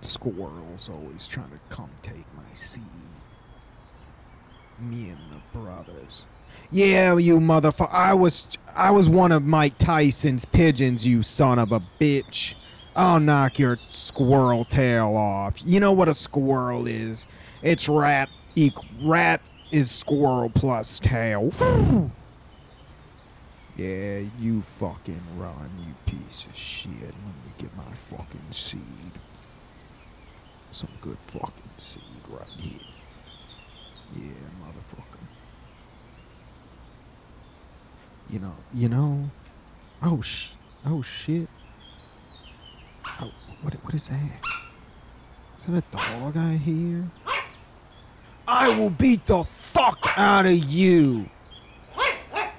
squirrels 0.01 0.89
always 0.89 1.27
trying 1.27 1.49
to 1.49 1.59
come 1.69 1.89
take 2.01 2.25
my 2.35 2.53
seed. 2.53 2.83
Me 4.79 5.09
and 5.09 5.19
the 5.31 5.57
brothers. 5.57 6.25
Yeah, 6.71 7.17
you 7.17 7.39
motherfucker. 7.39 7.91
I 7.91 8.13
was 8.13 8.47
I 8.75 8.91
was 8.91 9.09
one 9.09 9.31
of 9.31 9.43
Mike 9.43 9.77
Tyson's 9.77 10.45
pigeons, 10.45 11.05
you 11.05 11.23
son 11.23 11.59
of 11.59 11.71
a 11.71 11.81
bitch. 11.99 12.55
I'll 12.95 13.19
knock 13.19 13.59
your 13.59 13.79
squirrel 13.89 14.65
tail 14.65 15.15
off. 15.15 15.61
You 15.65 15.79
know 15.79 15.91
what 15.91 16.09
a 16.09 16.13
squirrel 16.13 16.87
is? 16.87 17.25
It's 17.61 17.87
rat 17.87 18.29
rat 19.03 19.41
is 19.71 19.91
squirrel 19.91 20.49
plus 20.49 20.99
tail. 20.99 21.51
Yeah, 23.77 24.21
you 24.39 24.63
fucking 24.63 25.21
run, 25.37 25.69
you 25.85 25.93
piece 26.11 26.47
of 26.47 26.55
shit. 26.55 26.93
Let 26.99 27.13
me 27.13 27.51
get 27.59 27.77
my 27.77 27.93
fucking 27.93 28.41
seed. 28.49 28.79
Some 30.71 30.89
good 31.01 31.17
fucking 31.27 31.51
seed 31.77 32.03
right 32.29 32.47
here. 32.57 32.79
Yeah, 34.15 34.21
motherfucker. 34.61 35.19
You 38.29 38.39
know, 38.39 38.55
you 38.73 38.89
know. 38.89 39.29
Oh 40.01 40.21
sh, 40.21 40.51
oh 40.85 41.01
shit. 41.01 41.47
Oh, 43.19 43.31
what, 43.61 43.73
what 43.83 43.93
is 43.93 44.09
that? 44.09 44.19
Is 45.59 45.65
that 45.67 45.83
a 45.93 45.95
dog 45.95 46.37
I 46.37 46.53
hear? 46.55 47.09
I 48.47 48.69
will 48.77 48.89
beat 48.89 49.25
the 49.25 49.43
fuck 49.43 49.99
out 50.15 50.45
of 50.45 50.57
you. 50.57 51.29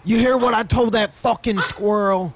You 0.05 0.19
hear 0.19 0.37
what 0.37 0.55
I 0.55 0.63
told 0.63 0.95
that 0.95 1.13
fucking 1.13 1.59
squirrel? 1.59 2.35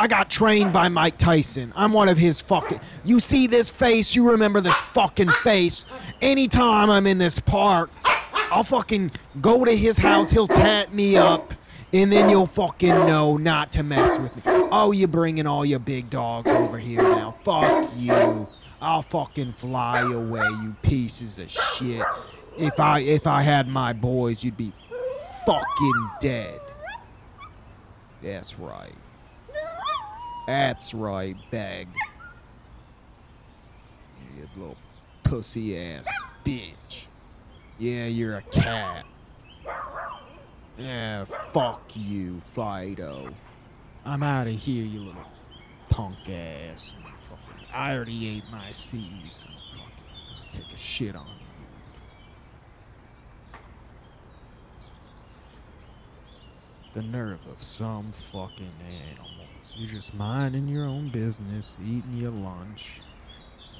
I 0.00 0.06
got 0.06 0.30
trained 0.30 0.72
by 0.72 0.88
Mike 0.88 1.18
Tyson. 1.18 1.74
I'm 1.76 1.92
one 1.92 2.08
of 2.08 2.16
his 2.16 2.40
fucking. 2.40 2.80
You 3.04 3.20
see 3.20 3.46
this 3.46 3.68
face? 3.68 4.16
You 4.16 4.30
remember 4.30 4.62
this 4.62 4.74
fucking 4.74 5.28
face? 5.28 5.84
Anytime 6.22 6.88
I'm 6.88 7.06
in 7.06 7.18
this 7.18 7.38
park, 7.38 7.90
I'll 8.50 8.64
fucking 8.64 9.10
go 9.42 9.62
to 9.62 9.76
his 9.76 9.98
house. 9.98 10.30
He'll 10.30 10.48
tat 10.48 10.94
me 10.94 11.18
up, 11.18 11.52
and 11.92 12.10
then 12.10 12.30
you'll 12.30 12.46
fucking 12.46 12.88
know 12.88 13.36
not 13.36 13.72
to 13.72 13.82
mess 13.82 14.18
with 14.18 14.34
me. 14.36 14.42
Oh, 14.46 14.92
you're 14.92 15.06
bringing 15.06 15.46
all 15.46 15.66
your 15.66 15.80
big 15.80 16.08
dogs 16.08 16.50
over 16.50 16.78
here 16.78 17.02
now. 17.02 17.32
Fuck 17.32 17.90
you. 17.94 18.48
I'll 18.80 19.02
fucking 19.02 19.52
fly 19.52 20.00
away, 20.00 20.48
you 20.62 20.74
pieces 20.80 21.38
of 21.38 21.50
shit. 21.50 22.06
If 22.56 22.80
I 22.80 23.00
if 23.00 23.26
I 23.26 23.42
had 23.42 23.68
my 23.68 23.92
boys, 23.92 24.42
you'd 24.42 24.56
be 24.56 24.72
fucking 25.44 26.10
dead. 26.22 26.58
That's 28.22 28.58
right. 28.58 28.94
That's 30.46 30.94
right, 30.94 31.36
bag. 31.50 31.88
You 34.36 34.48
little 34.56 34.76
pussy 35.22 35.78
ass 35.78 36.08
bitch. 36.44 37.06
Yeah, 37.78 38.06
you're 38.06 38.36
a 38.36 38.42
cat. 38.42 39.04
Yeah, 40.78 41.24
fuck 41.52 41.82
you, 41.94 42.40
Fido. 42.52 43.28
I'm 44.04 44.22
out 44.22 44.46
of 44.46 44.54
here, 44.54 44.84
you 44.84 45.00
little 45.00 45.22
punk 45.88 46.28
ass. 46.28 46.94
Fucking, 47.28 47.66
I 47.72 47.94
already 47.94 48.36
ate 48.36 48.44
my 48.50 48.72
seeds. 48.72 49.44
Fucking 49.72 50.62
take 50.62 50.72
a 50.72 50.76
shit 50.76 51.14
on 51.14 51.26
you. 51.26 51.34
The 56.94 57.02
nerve 57.02 57.46
of 57.46 57.62
some 57.62 58.10
fucking 58.12 58.72
animals. 58.84 59.39
You're 59.76 59.88
just 59.88 60.14
minding 60.14 60.68
your 60.68 60.84
own 60.84 61.08
business, 61.08 61.76
eating 61.82 62.16
your 62.16 62.32
lunch, 62.32 63.00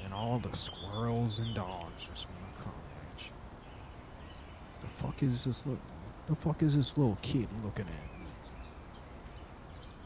and 0.03 0.13
all 0.13 0.39
the 0.39 0.55
squirrels 0.57 1.39
and 1.39 1.53
dogs 1.53 2.05
just 2.05 2.27
want 2.29 2.55
to 2.55 2.63
come 2.63 2.73
at 3.15 3.21
you. 3.23 3.31
The 4.81 4.87
fuck 4.87 5.21
is 5.23 5.43
this 5.45 5.65
look? 5.65 5.79
The 6.27 6.35
fuck 6.35 6.63
is 6.63 6.75
this 6.75 6.97
little 6.97 7.17
kid 7.21 7.47
looking 7.63 7.85
at 7.85 8.19
me? 8.19 8.25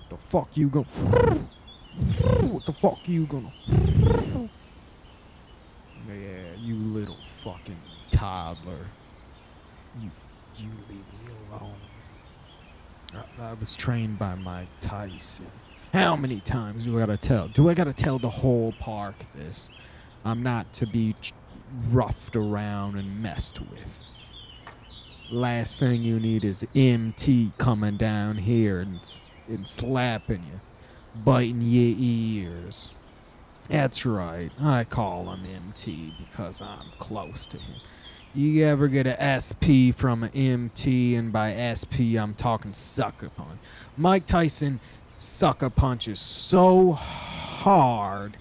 The 0.09 0.17
fuck 0.17 0.49
you 0.55 0.69
gonna? 0.69 0.85
What 2.41 2.65
the 2.65 2.73
fuck 2.73 3.07
you 3.07 3.25
gonna? 3.25 3.53
Yeah, 6.07 6.55
you 6.59 6.75
little 6.75 7.17
fucking 7.43 7.79
toddler. 8.11 8.85
You, 10.01 10.11
you 10.57 10.69
leave 10.89 10.97
me 10.97 11.33
alone. 11.49 11.75
I, 13.13 13.51
I 13.51 13.53
was 13.53 13.75
trained 13.75 14.19
by 14.19 14.35
Mike 14.35 14.67
Tyson. 14.81 15.47
How 15.95 16.17
many 16.17 16.41
times 16.41 16.83
do 16.83 16.97
I 16.97 16.99
gotta 16.99 17.15
tell? 17.15 17.47
Do 17.47 17.69
I 17.69 17.73
gotta 17.73 17.93
tell 17.93 18.19
the 18.19 18.29
whole 18.29 18.73
park 18.81 19.15
this? 19.33 19.69
I'm 20.25 20.43
not 20.43 20.73
to 20.73 20.85
be 20.85 21.15
ch- 21.21 21.31
roughed 21.89 22.35
around 22.35 22.97
and 22.97 23.23
messed 23.23 23.61
with. 23.61 24.03
Last 25.31 25.79
thing 25.79 26.03
you 26.03 26.19
need 26.19 26.43
is 26.43 26.67
MT 26.75 27.53
coming 27.57 27.95
down 27.95 28.35
here 28.35 28.81
and, 28.81 28.99
and 29.47 29.65
slapping 29.65 30.43
you, 30.43 30.59
biting 31.23 31.61
your 31.61 31.95
ears. 31.97 32.91
That's 33.69 34.05
right, 34.05 34.51
I 34.59 34.83
call 34.83 35.31
him 35.31 35.45
MT 35.45 36.13
because 36.27 36.61
I'm 36.61 36.91
close 36.99 37.47
to 37.47 37.57
him. 37.57 37.75
You 38.33 38.65
ever 38.65 38.89
get 38.89 39.07
a 39.07 39.39
SP 39.39 39.95
from 39.95 40.23
an 40.23 40.31
MT, 40.35 41.15
and 41.15 41.31
by 41.31 41.53
SP 41.71 42.19
I'm 42.19 42.33
talking 42.33 42.73
sucker 42.73 43.29
punch. 43.29 43.59
Mike 43.95 44.25
Tyson 44.25 44.81
sucker 45.25 45.69
punches 45.69 46.19
so 46.19 46.93
hard, 46.93 48.37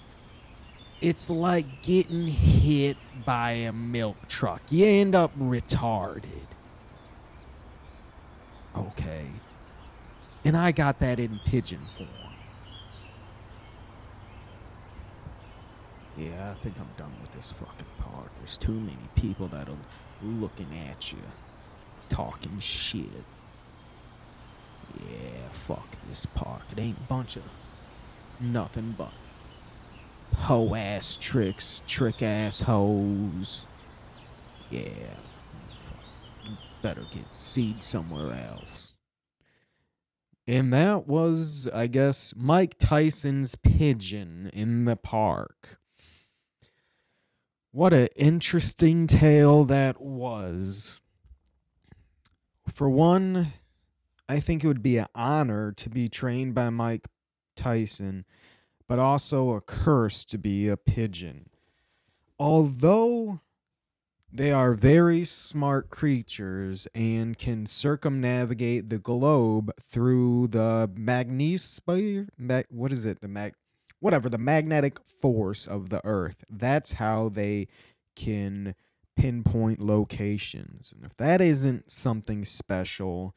it's 1.01 1.29
like 1.29 1.81
getting 1.81 2.27
hit 2.27 2.97
by 3.25 3.51
a 3.51 3.73
milk 3.73 4.27
truck. 4.27 4.61
You 4.69 4.85
end 4.85 5.15
up 5.15 5.37
retarded. 5.37 6.47
Okay. 8.77 9.25
And 10.43 10.55
I 10.55 10.71
got 10.71 10.99
that 10.99 11.19
in 11.19 11.39
pigeon 11.45 11.81
form. 11.97 12.09
Yeah, 16.17 16.51
I 16.51 16.61
think 16.61 16.75
I'm 16.79 16.87
done 16.97 17.13
with 17.19 17.33
this 17.33 17.51
fucking 17.51 17.87
part. 17.99 18.31
There's 18.37 18.57
too 18.57 18.71
many 18.71 19.09
people 19.15 19.47
that 19.47 19.67
are 19.67 19.77
looking 20.23 20.69
at 20.89 21.11
you, 21.11 21.19
talking 22.09 22.59
shit. 22.59 23.25
Yeah, 24.99 25.49
fuck 25.51 25.87
this 26.07 26.25
park. 26.25 26.61
It 26.71 26.79
ain't 26.79 27.07
bunch 27.07 27.35
of 27.35 27.43
nothing 28.39 28.95
but 28.97 29.11
hoe 30.35 30.75
ass 30.75 31.17
tricks, 31.19 31.81
trick 31.87 32.21
ass 32.21 32.61
hoes. 32.61 33.65
Yeah. 34.69 35.15
Better 36.81 37.05
get 37.11 37.25
seed 37.33 37.83
somewhere 37.83 38.33
else. 38.33 38.93
And 40.47 40.71
that 40.73 41.07
was, 41.07 41.67
I 41.73 41.87
guess, 41.87 42.33
Mike 42.35 42.75
Tyson's 42.77 43.55
pigeon 43.55 44.51
in 44.53 44.85
the 44.85 44.95
park. 44.95 45.79
What 47.71 47.93
an 47.93 48.09
interesting 48.15 49.07
tale 49.07 49.65
that 49.65 49.99
was. 49.99 51.01
For 52.71 52.89
one, 52.89 53.53
I 54.27 54.39
think 54.39 54.63
it 54.63 54.67
would 54.67 54.83
be 54.83 54.97
an 54.97 55.07
honor 55.13 55.71
to 55.73 55.89
be 55.89 56.09
trained 56.09 56.55
by 56.55 56.69
Mike 56.69 57.07
Tyson, 57.55 58.25
but 58.87 58.99
also 58.99 59.51
a 59.51 59.61
curse 59.61 60.25
to 60.25 60.37
be 60.37 60.67
a 60.67 60.77
pigeon. 60.77 61.49
Although 62.39 63.39
they 64.35 64.51
are 64.51 64.73
very 64.73 65.23
smart 65.23 65.89
creatures 65.89 66.87
and 66.93 67.37
can 67.37 67.65
circumnavigate 67.65 68.89
the 68.89 68.99
globe 68.99 69.71
through 69.81 70.47
the 70.47 70.89
magnetosphere. 70.93 72.27
Mag- 72.37 72.65
what 72.69 72.91
is 72.91 73.05
it? 73.05 73.21
The 73.21 73.29
mag, 73.29 73.53
whatever 74.01 74.27
the 74.27 74.37
magnetic 74.37 74.99
force 74.99 75.65
of 75.65 75.89
the 75.89 76.01
Earth. 76.05 76.43
That's 76.49 76.93
how 76.93 77.29
they 77.29 77.67
can 78.17 78.75
pinpoint 79.15 79.79
locations. 79.79 80.91
And 80.93 81.05
if 81.05 81.15
that 81.15 81.39
isn't 81.39 81.89
something 81.89 82.43
special, 82.43 83.33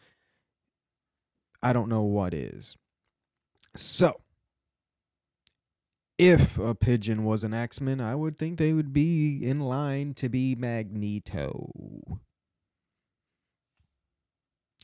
I 1.62 1.72
don't 1.72 1.88
know 1.88 2.02
what 2.02 2.34
is. 2.34 2.76
So, 3.74 4.20
if 6.18 6.58
a 6.58 6.74
pigeon 6.74 7.24
was 7.24 7.44
an 7.44 7.54
X-Men, 7.54 8.00
I 8.00 8.14
would 8.14 8.38
think 8.38 8.58
they 8.58 8.72
would 8.72 8.92
be 8.92 9.44
in 9.44 9.60
line 9.60 10.14
to 10.14 10.28
be 10.28 10.54
Magneto. 10.54 12.20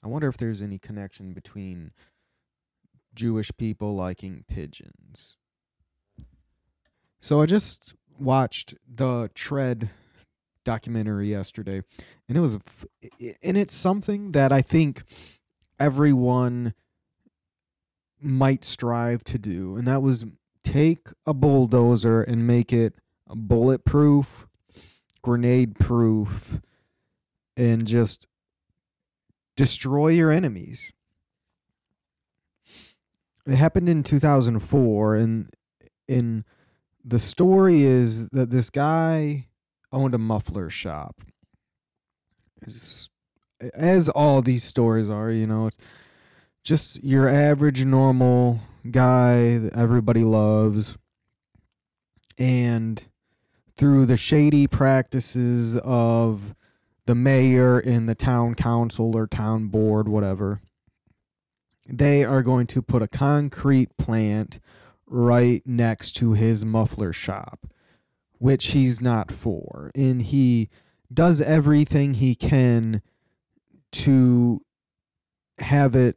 I 0.02 0.08
wonder 0.08 0.28
if 0.28 0.37
there's 0.37 0.62
any 0.62 0.78
connection 0.78 1.32
between 1.32 1.92
Jewish 3.14 3.50
people 3.56 3.96
liking 3.96 4.44
pigeons. 4.48 5.37
So 7.20 7.40
I 7.40 7.46
just 7.46 7.94
watched 8.18 8.74
the 8.87 9.30
Tread 9.34 9.90
documentary 10.64 11.30
yesterday, 11.30 11.82
and 12.28 12.37
it 12.37 12.40
was, 12.40 12.54
a 12.54 12.60
and 13.42 13.56
it's 13.56 13.74
something 13.74 14.32
that 14.32 14.52
I 14.52 14.60
think 14.60 15.04
everyone 15.78 16.74
might 18.20 18.64
strive 18.64 19.24
to 19.24 19.38
do, 19.38 19.76
and 19.76 19.87
that 19.87 20.03
was 20.03 20.24
take 20.62 21.09
a 21.26 21.34
bulldozer 21.34 22.22
and 22.22 22.46
make 22.46 22.72
it 22.72 22.94
bulletproof, 23.28 24.46
grenade 25.22 25.78
proof, 25.78 26.61
and 27.57 27.86
just 27.86 28.26
destroy 29.57 30.09
your 30.09 30.30
enemies. 30.30 30.92
It 33.46 33.57
happened 33.57 33.88
in 33.88 34.03
2004, 34.03 35.16
and 35.16 35.51
in 36.09 36.44
the 37.05 37.18
story 37.18 37.82
is 37.82 38.28
that 38.30 38.51
this 38.51 38.70
guy 38.70 39.49
owned 39.92 40.14
a 40.14 40.18
muffler 40.18 40.70
shop. 40.70 41.22
As 43.74 44.08
all 44.08 44.42
these 44.42 44.64
stories 44.64 45.08
are, 45.08 45.30
you 45.30 45.46
know, 45.46 45.68
it's 45.68 45.78
just 46.62 47.02
your 47.02 47.28
average 47.28 47.84
normal 47.84 48.60
guy 48.90 49.58
that 49.58 49.72
everybody 49.74 50.24
loves. 50.24 50.96
And 52.38 53.04
through 53.76 54.06
the 54.06 54.16
shady 54.16 54.66
practices 54.66 55.76
of 55.78 56.54
the 57.06 57.14
mayor 57.14 57.78
and 57.78 58.08
the 58.08 58.14
town 58.14 58.54
council 58.54 59.16
or 59.16 59.26
town 59.26 59.68
board, 59.68 60.08
whatever, 60.08 60.60
they 61.86 62.24
are 62.24 62.42
going 62.42 62.66
to 62.68 62.80
put 62.82 63.02
a 63.02 63.08
concrete 63.08 63.96
plant 63.98 64.58
right 65.06 65.62
next 65.66 66.12
to 66.12 66.32
his 66.32 66.64
muffler 66.64 67.12
shop. 67.12 67.66
which 68.38 68.72
he's 68.72 69.00
not 69.00 69.30
for. 69.32 69.90
And 69.94 70.20
he 70.20 70.68
does 71.12 71.40
everything 71.40 72.14
he 72.14 72.34
can 72.34 73.00
to 73.95 74.61
have 75.59 75.95
it 75.95 76.16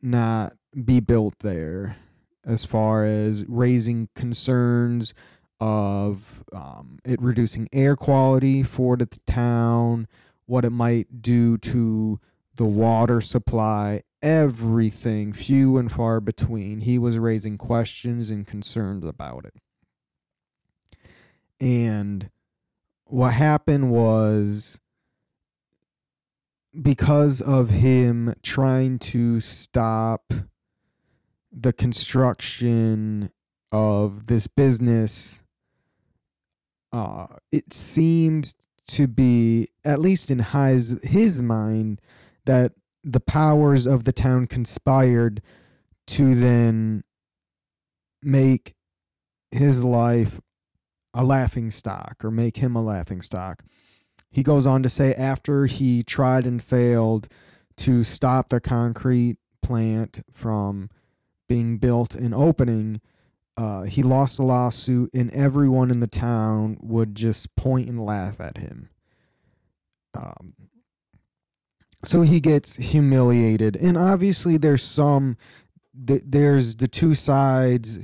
not 0.00 0.54
be 0.84 1.00
built 1.00 1.34
there 1.40 1.96
as 2.44 2.64
far 2.64 3.04
as 3.04 3.44
raising 3.48 4.08
concerns 4.14 5.12
of 5.58 6.44
um, 6.52 6.98
it 7.04 7.20
reducing 7.20 7.68
air 7.72 7.96
quality 7.96 8.62
for 8.62 8.96
the 8.96 9.08
town, 9.26 10.06
what 10.46 10.64
it 10.64 10.70
might 10.70 11.20
do 11.20 11.58
to 11.58 12.20
the 12.54 12.64
water 12.64 13.20
supply, 13.20 14.02
everything 14.22 15.32
few 15.32 15.76
and 15.76 15.90
far 15.90 16.20
between. 16.20 16.80
He 16.80 16.98
was 16.98 17.18
raising 17.18 17.58
questions 17.58 18.30
and 18.30 18.46
concerns 18.46 19.04
about 19.04 19.44
it. 19.44 19.54
And 21.60 22.30
what 23.04 23.34
happened 23.34 23.90
was 23.90 24.78
because 26.80 27.40
of 27.40 27.70
him 27.70 28.34
trying 28.42 28.98
to 28.98 29.40
stop 29.40 30.32
the 31.52 31.72
construction 31.72 33.30
of 33.72 34.26
this 34.26 34.46
business 34.46 35.40
uh 36.92 37.26
it 37.52 37.72
seemed 37.72 38.54
to 38.86 39.06
be 39.06 39.68
at 39.84 40.00
least 40.00 40.30
in 40.30 40.40
his 40.40 40.96
his 41.02 41.40
mind 41.40 42.00
that 42.44 42.72
the 43.02 43.20
powers 43.20 43.86
of 43.86 44.04
the 44.04 44.12
town 44.12 44.46
conspired 44.46 45.40
to 46.06 46.34
then 46.34 47.02
make 48.22 48.74
his 49.50 49.82
life 49.82 50.40
a 51.14 51.24
laughing 51.24 51.70
stock 51.70 52.16
or 52.22 52.30
make 52.30 52.58
him 52.58 52.76
a 52.76 52.82
laughing 52.82 53.22
stock. 53.22 53.62
He 54.30 54.42
goes 54.42 54.66
on 54.66 54.82
to 54.82 54.88
say 54.88 55.12
after 55.14 55.66
he 55.66 56.02
tried 56.02 56.46
and 56.46 56.62
failed 56.62 57.28
to 57.78 58.04
stop 58.04 58.48
the 58.48 58.60
concrete 58.60 59.38
plant 59.62 60.24
from 60.30 60.88
being 61.48 61.78
built 61.78 62.14
and 62.14 62.34
opening, 62.34 63.00
uh, 63.56 63.82
he 63.82 64.02
lost 64.02 64.38
a 64.38 64.42
lawsuit, 64.42 65.10
and 65.12 65.30
everyone 65.32 65.90
in 65.90 66.00
the 66.00 66.06
town 66.06 66.78
would 66.80 67.14
just 67.14 67.54
point 67.56 67.88
and 67.88 68.04
laugh 68.04 68.40
at 68.40 68.58
him. 68.58 68.88
Um, 70.14 70.54
so 72.04 72.22
he 72.22 72.40
gets 72.40 72.76
humiliated, 72.76 73.76
and 73.76 73.98
obviously 73.98 74.56
there's 74.56 74.84
some, 74.84 75.36
th- 76.06 76.22
there's 76.24 76.76
the 76.76 76.88
two 76.88 77.14
sides 77.14 77.98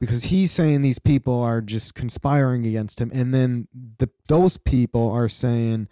because 0.00 0.24
he's 0.24 0.52
saying 0.52 0.82
these 0.82 0.98
people 0.98 1.40
are 1.40 1.60
just 1.60 1.94
conspiring 1.94 2.66
against 2.66 3.00
him, 3.00 3.10
and 3.14 3.32
then 3.32 3.68
the 3.98 4.10
those 4.26 4.56
people 4.56 5.10
are 5.10 5.28
saying, 5.28 5.88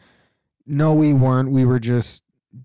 no, 0.67 0.93
we 0.93 1.13
weren't. 1.13 1.51
We 1.51 1.65
were 1.65 1.81
just 1.81 2.23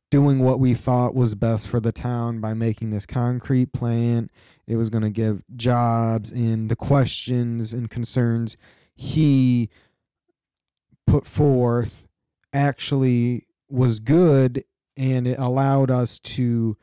doing 0.09 0.39
what 0.39 0.59
we 0.59 0.73
thought 0.73 1.15
was 1.15 1.35
best 1.35 1.67
for 1.67 1.79
the 1.79 1.91
town 1.91 2.39
by 2.39 2.53
making 2.53 2.89
this 2.89 3.05
concrete 3.05 3.71
plant. 3.71 4.31
It 4.67 4.75
was 4.75 4.89
going 4.89 5.03
to 5.03 5.09
give 5.09 5.43
jobs 5.55 6.31
and 6.31 6.69
the 6.69 6.75
questions 6.75 7.73
and 7.73 7.89
concerns 7.89 8.57
he 8.93 9.69
put 11.05 11.25
forth 11.25 12.07
actually 12.51 13.47
was 13.69 13.99
good 13.99 14.63
and 14.97 15.27
it 15.27 15.39
allowed 15.39 15.91
us 15.91 16.19
to 16.19 16.75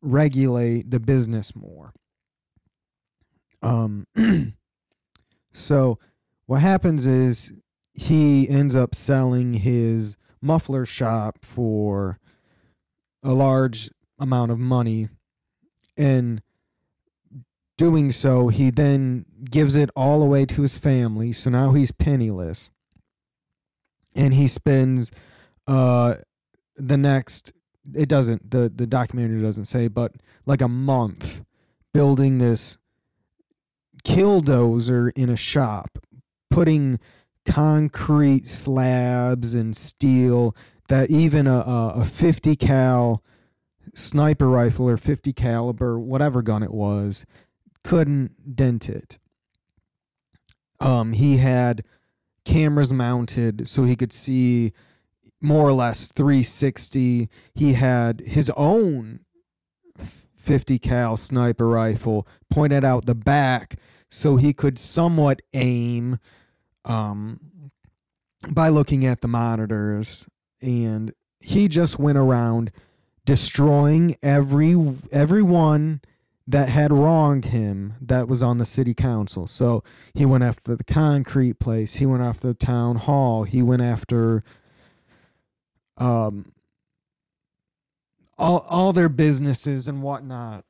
regulate 0.00 0.90
the 0.90 1.00
business 1.00 1.56
more. 1.56 1.94
Um 3.62 4.06
so 5.52 5.98
what 6.46 6.60
happens 6.60 7.06
is 7.06 7.52
he 7.94 8.48
ends 8.48 8.74
up 8.74 8.94
selling 8.94 9.54
his 9.54 10.16
muffler 10.40 10.84
shop 10.84 11.38
for 11.42 12.18
a 13.22 13.32
large 13.32 13.90
amount 14.18 14.50
of 14.50 14.58
money. 14.58 15.08
And 15.96 16.42
doing 17.78 18.12
so 18.12 18.48
he 18.48 18.70
then 18.70 19.24
gives 19.50 19.76
it 19.76 19.90
all 19.96 20.22
away 20.22 20.46
to 20.46 20.62
his 20.62 20.78
family. 20.78 21.32
So 21.32 21.50
now 21.50 21.72
he's 21.72 21.92
penniless. 21.92 22.70
And 24.14 24.34
he 24.34 24.48
spends 24.48 25.10
uh 25.66 26.16
the 26.76 26.96
next 26.96 27.52
it 27.94 28.08
doesn't 28.08 28.50
the 28.50 28.70
the 28.74 28.86
documentary 28.86 29.40
doesn't 29.40 29.66
say 29.66 29.86
but 29.86 30.12
like 30.44 30.60
a 30.60 30.68
month 30.68 31.44
building 31.94 32.38
this 32.38 32.76
killdozer 34.04 35.12
in 35.14 35.28
a 35.28 35.36
shop 35.36 35.98
putting 36.50 36.98
concrete 37.44 38.46
slabs 38.46 39.54
and 39.54 39.76
steel 39.76 40.54
that 40.88 41.10
even 41.10 41.46
a, 41.46 41.58
a, 41.58 41.92
a 41.96 42.04
50 42.04 42.56
cal 42.56 43.22
sniper 43.94 44.48
rifle 44.48 44.88
or 44.88 44.96
50 44.96 45.32
caliber 45.32 45.98
whatever 45.98 46.42
gun 46.42 46.62
it 46.62 46.72
was 46.72 47.26
couldn't 47.82 48.54
dent 48.54 48.88
it. 48.88 49.18
Um 50.80 51.12
he 51.12 51.38
had 51.38 51.84
cameras 52.44 52.92
mounted 52.92 53.66
so 53.68 53.84
he 53.84 53.96
could 53.96 54.12
see 54.12 54.72
more 55.40 55.68
or 55.68 55.72
less 55.72 56.08
360 56.08 57.28
he 57.54 57.72
had 57.72 58.20
his 58.20 58.50
own 58.56 59.20
50 59.96 60.78
cal 60.78 61.16
sniper 61.16 61.68
rifle 61.68 62.26
pointed 62.50 62.84
out 62.84 63.06
the 63.06 63.14
back 63.14 63.76
so 64.14 64.36
he 64.36 64.52
could 64.52 64.78
somewhat 64.78 65.40
aim 65.54 66.18
um 66.84 67.40
by 68.50 68.68
looking 68.68 69.06
at 69.06 69.22
the 69.22 69.28
monitors 69.28 70.26
and 70.60 71.14
he 71.40 71.66
just 71.66 71.98
went 71.98 72.18
around 72.18 72.70
destroying 73.24 74.16
every 74.22 74.76
everyone 75.10 76.02
that 76.46 76.68
had 76.68 76.92
wronged 76.92 77.46
him 77.46 77.94
that 78.00 78.28
was 78.28 78.42
on 78.42 78.58
the 78.58 78.66
city 78.66 78.92
council. 78.94 79.46
So 79.46 79.82
he 80.12 80.26
went 80.26 80.44
after 80.44 80.74
the 80.74 80.84
concrete 80.84 81.58
place, 81.58 81.94
he 81.94 82.06
went 82.06 82.22
after 82.22 82.48
the 82.48 82.54
town 82.54 82.96
hall, 82.96 83.44
he 83.44 83.62
went 83.62 83.82
after 83.82 84.44
um 85.96 86.52
all 88.36 88.66
all 88.68 88.92
their 88.92 89.08
businesses 89.08 89.88
and 89.88 90.02
whatnot. 90.02 90.64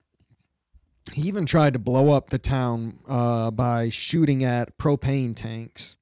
He 1.12 1.22
even 1.22 1.46
tried 1.46 1.72
to 1.72 1.78
blow 1.78 2.12
up 2.12 2.30
the 2.30 2.38
town 2.38 2.98
uh, 3.08 3.50
by 3.50 3.88
shooting 3.88 4.44
at 4.44 4.78
propane 4.78 5.34
tanks. 5.34 5.96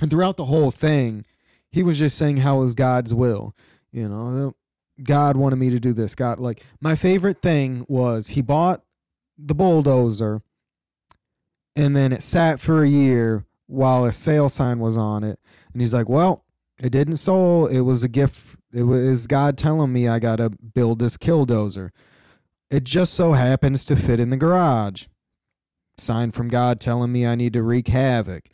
And 0.00 0.10
throughout 0.10 0.36
the 0.36 0.46
whole 0.46 0.70
thing, 0.70 1.24
he 1.70 1.82
was 1.82 1.98
just 1.98 2.18
saying 2.18 2.38
how 2.38 2.56
it 2.56 2.64
was 2.64 2.74
God's 2.74 3.14
will. 3.14 3.54
You 3.92 4.08
know, 4.08 4.54
God 5.02 5.36
wanted 5.36 5.56
me 5.56 5.70
to 5.70 5.80
do 5.80 5.92
this. 5.92 6.14
God, 6.14 6.40
like, 6.40 6.64
my 6.80 6.94
favorite 6.94 7.40
thing 7.40 7.84
was 7.88 8.28
he 8.28 8.42
bought 8.42 8.82
the 9.36 9.54
bulldozer 9.54 10.42
and 11.78 11.94
then 11.94 12.12
it 12.12 12.24
sat 12.24 12.58
for 12.58 12.82
a 12.82 12.88
year 12.88 13.44
while 13.68 14.04
a 14.04 14.12
sale 14.12 14.48
sign 14.48 14.80
was 14.80 14.96
on 14.96 15.22
it. 15.22 15.38
And 15.72 15.80
he's 15.80 15.94
like, 15.94 16.08
well, 16.08 16.44
it 16.82 16.90
didn't 16.90 17.18
soul. 17.18 17.66
It 17.66 17.80
was 17.80 18.02
a 18.02 18.08
gift. 18.08 18.56
It 18.72 18.82
was 18.82 19.28
God 19.28 19.56
telling 19.56 19.92
me 19.92 20.08
I 20.08 20.18
got 20.18 20.36
to 20.36 20.50
build 20.50 20.98
this 20.98 21.16
killdozer. 21.16 21.90
It 22.70 22.84
just 22.84 23.14
so 23.14 23.32
happens 23.32 23.84
to 23.86 23.96
fit 23.96 24.20
in 24.20 24.30
the 24.30 24.36
garage. 24.36 25.06
Sign 25.96 26.30
from 26.30 26.48
God 26.48 26.80
telling 26.80 27.12
me 27.12 27.26
I 27.26 27.34
need 27.34 27.54
to 27.54 27.62
wreak 27.62 27.88
havoc 27.88 28.48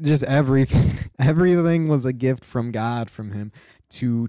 just 0.00 0.24
everything 0.24 0.98
everything 1.18 1.88
was 1.88 2.04
a 2.04 2.12
gift 2.12 2.44
from 2.44 2.70
God 2.72 3.10
from 3.10 3.32
him 3.32 3.52
to 3.90 4.28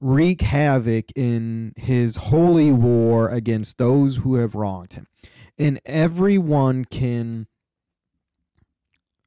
wreak 0.00 0.42
havoc 0.42 1.06
in 1.16 1.72
his 1.76 2.16
holy 2.16 2.70
war 2.70 3.28
against 3.28 3.78
those 3.78 4.18
who 4.18 4.36
have 4.36 4.54
wronged 4.54 4.92
him. 4.92 5.06
And 5.58 5.80
everyone 5.84 6.84
can 6.84 7.46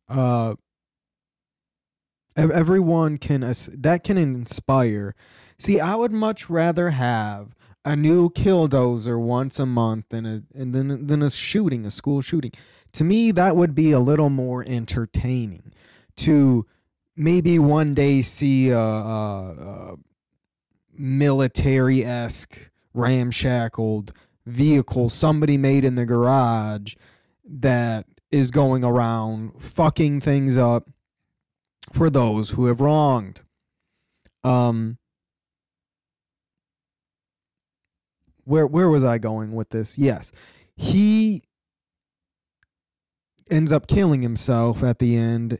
uh 0.07 0.55
everyone 2.37 3.17
can 3.17 3.41
that 3.41 4.03
can 4.03 4.17
inspire. 4.17 5.15
See, 5.59 5.79
I 5.79 5.95
would 5.95 6.11
much 6.11 6.49
rather 6.49 6.91
have 6.91 7.55
a 7.83 7.95
new 7.95 8.29
killdozer 8.29 9.19
once 9.19 9.59
a 9.59 9.65
month 9.65 10.09
than 10.09 10.25
a 10.25 10.43
and 10.53 10.73
then 10.73 11.07
than 11.07 11.21
a 11.21 11.29
shooting, 11.29 11.85
a 11.85 11.91
school 11.91 12.21
shooting. 12.21 12.51
To 12.93 13.03
me, 13.03 13.31
that 13.31 13.55
would 13.55 13.73
be 13.73 13.91
a 13.91 13.99
little 13.99 14.29
more 14.29 14.63
entertaining. 14.65 15.73
To 16.17 16.65
maybe 17.15 17.57
one 17.57 17.93
day 17.93 18.21
see 18.21 18.69
a, 18.69 18.77
a, 18.77 19.51
a 19.51 19.95
military 20.93 22.05
esque 22.05 22.69
ramshackled 22.93 24.13
vehicle 24.45 25.09
somebody 25.09 25.57
made 25.57 25.85
in 25.85 25.95
the 25.95 26.05
garage 26.05 26.95
that 27.45 28.05
is 28.31 28.51
going 28.51 28.83
around 28.83 29.61
fucking 29.61 30.21
things 30.21 30.57
up 30.57 30.89
for 31.93 32.09
those 32.09 32.51
who 32.51 32.65
have 32.65 32.81
wronged. 32.81 33.41
Um, 34.43 34.97
where 38.51 38.67
where 38.67 38.89
was 38.89 39.03
I 39.05 39.17
going 39.17 39.53
with 39.53 39.69
this? 39.69 39.97
Yes, 39.97 40.31
he 40.75 41.43
ends 43.49 43.71
up 43.71 43.87
killing 43.87 44.21
himself 44.21 44.83
at 44.83 44.99
the 44.99 45.15
end. 45.15 45.59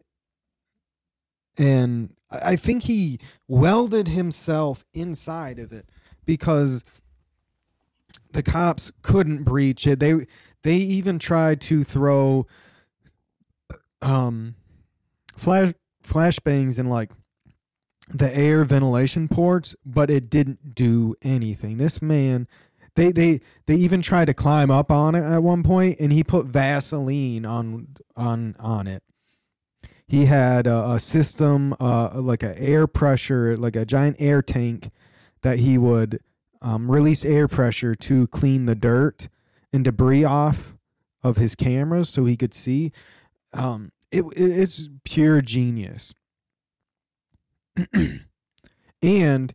And 1.58 2.14
I 2.30 2.56
think 2.56 2.84
he 2.84 3.20
welded 3.48 4.10
himself 4.10 4.86
inside 4.94 5.58
of 5.58 5.72
it 5.72 5.89
because 6.26 6.84
the 8.32 8.44
cops 8.44 8.92
couldn't 9.02 9.44
breach 9.44 9.88
it. 9.88 10.00
They 10.00 10.28
they 10.64 10.76
even 10.76 11.18
tried 11.18 11.62
to 11.62 11.84
throw 11.84 12.46
um 14.02 14.56
flash 15.38 15.74
flashbangs 16.04 16.78
in 16.78 16.88
like 16.88 17.12
the 18.14 18.36
air 18.36 18.66
ventilation 18.66 19.30
ports, 19.30 19.76
but 19.86 20.10
it 20.10 20.30
didn't 20.30 20.76
do 20.76 21.16
anything. 21.22 21.78
This 21.78 22.02
man 22.02 22.48
they 22.96 23.12
they 23.12 23.42
they 23.66 23.76
even 23.76 24.02
tried 24.02 24.26
to 24.26 24.34
climb 24.34 24.70
up 24.72 24.92
on 24.92 25.16
it 25.16 25.24
at 25.24 25.44
one 25.44 25.64
point 25.64 26.00
and 26.00 26.12
he 26.12 26.24
put 26.24 26.46
Vaseline 26.46 27.46
on 27.46 27.88
on 28.16 28.56
on 28.60 28.88
it. 28.88 29.04
He 30.08 30.26
had 30.26 30.68
a, 30.68 30.92
a 30.92 31.00
system 31.00 31.76
uh 31.80 32.12
like 32.22 32.44
a 32.44 32.60
air 32.60 32.88
pressure 32.88 33.56
like 33.56 33.76
a 33.76 33.86
giant 33.86 34.18
air 34.20 34.42
tank 34.42 34.89
that 35.42 35.60
he 35.60 35.78
would 35.78 36.20
um, 36.62 36.92
release 36.92 37.26
air 37.26 37.48
pressure 37.48 37.96
to 37.96 38.28
clean 38.28 38.66
the 38.66 38.76
dirt 38.76 39.30
and 39.74 39.84
debris 39.84 40.24
off 40.24 40.76
of 41.24 41.38
his 41.38 41.56
cameras 41.56 42.10
so 42.10 42.26
he 42.26 42.38
could 42.38 42.54
see. 42.54 42.92
Um, 43.54 43.92
it, 44.12 44.24
it 44.36 44.60
it's 44.60 44.89
pure 45.04 45.42
genius. 45.42 46.14
and 49.02 49.54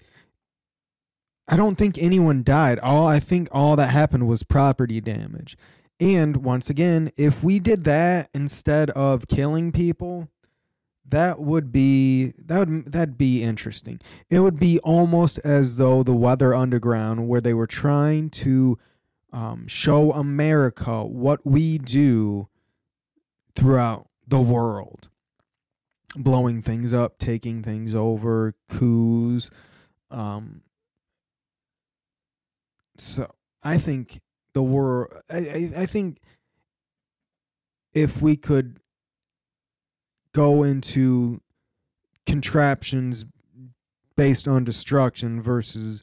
I 1.49 1.57
don't 1.57 1.77
think 1.77 1.97
anyone 1.99 2.43
died. 2.43 2.79
All 2.81 3.07
I 3.07 3.21
think 3.21 3.49
all 3.53 3.77
that 3.77 3.91
happened 3.91 4.27
was 4.27 4.43
property 4.43 5.01
damage. 5.01 5.57
And 6.01 6.39
once 6.39 6.69
again, 6.69 7.13
if 7.17 7.43
we 7.43 7.59
did 7.59 7.85
that 7.85 8.29
instead 8.35 8.91
of 8.91 9.29
killing 9.29 9.73
people, 9.73 10.29
that 11.09 11.41
would 11.41 11.71
be 11.71 12.35
that 12.37 12.59
would 12.59 12.93
that'd 12.93 13.17
be 13.17 13.43
interesting. 13.43 14.01
It 14.29 14.41
would 14.41 14.59
be 14.59 14.79
almost 14.81 15.39
as 15.39 15.77
though 15.77 16.03
the 16.03 16.15
Weather 16.15 16.55
Underground, 16.55 17.29
where 17.29 17.41
they 17.41 17.55
were 17.55 17.67
trying 17.67 18.31
to 18.31 18.79
um, 19.33 19.67
show 19.69 20.13
America 20.13 21.05
what 21.05 21.47
we 21.47 21.79
do 21.79 22.49
throughout 23.55 24.09
the 24.27 24.41
world, 24.41 25.09
blowing 26.17 26.61
things 26.61 26.93
up, 26.93 27.19
taking 27.19 27.63
things 27.63 27.95
over, 27.95 28.55
coups. 28.69 29.49
Um, 30.11 30.63
so 32.99 33.31
I 33.63 33.79
think 33.79 34.21
the 34.53 34.63
world. 34.63 35.13
I, 35.31 35.37
I, 35.37 35.73
I 35.79 35.87
think 35.87 36.19
if 37.93 38.21
we 38.21 38.37
could 38.37 38.79
go 40.33 40.63
into 40.63 41.41
contraptions 42.27 43.25
based 44.17 44.47
on 44.49 44.65
destruction 44.65 45.41
versus 45.41 46.03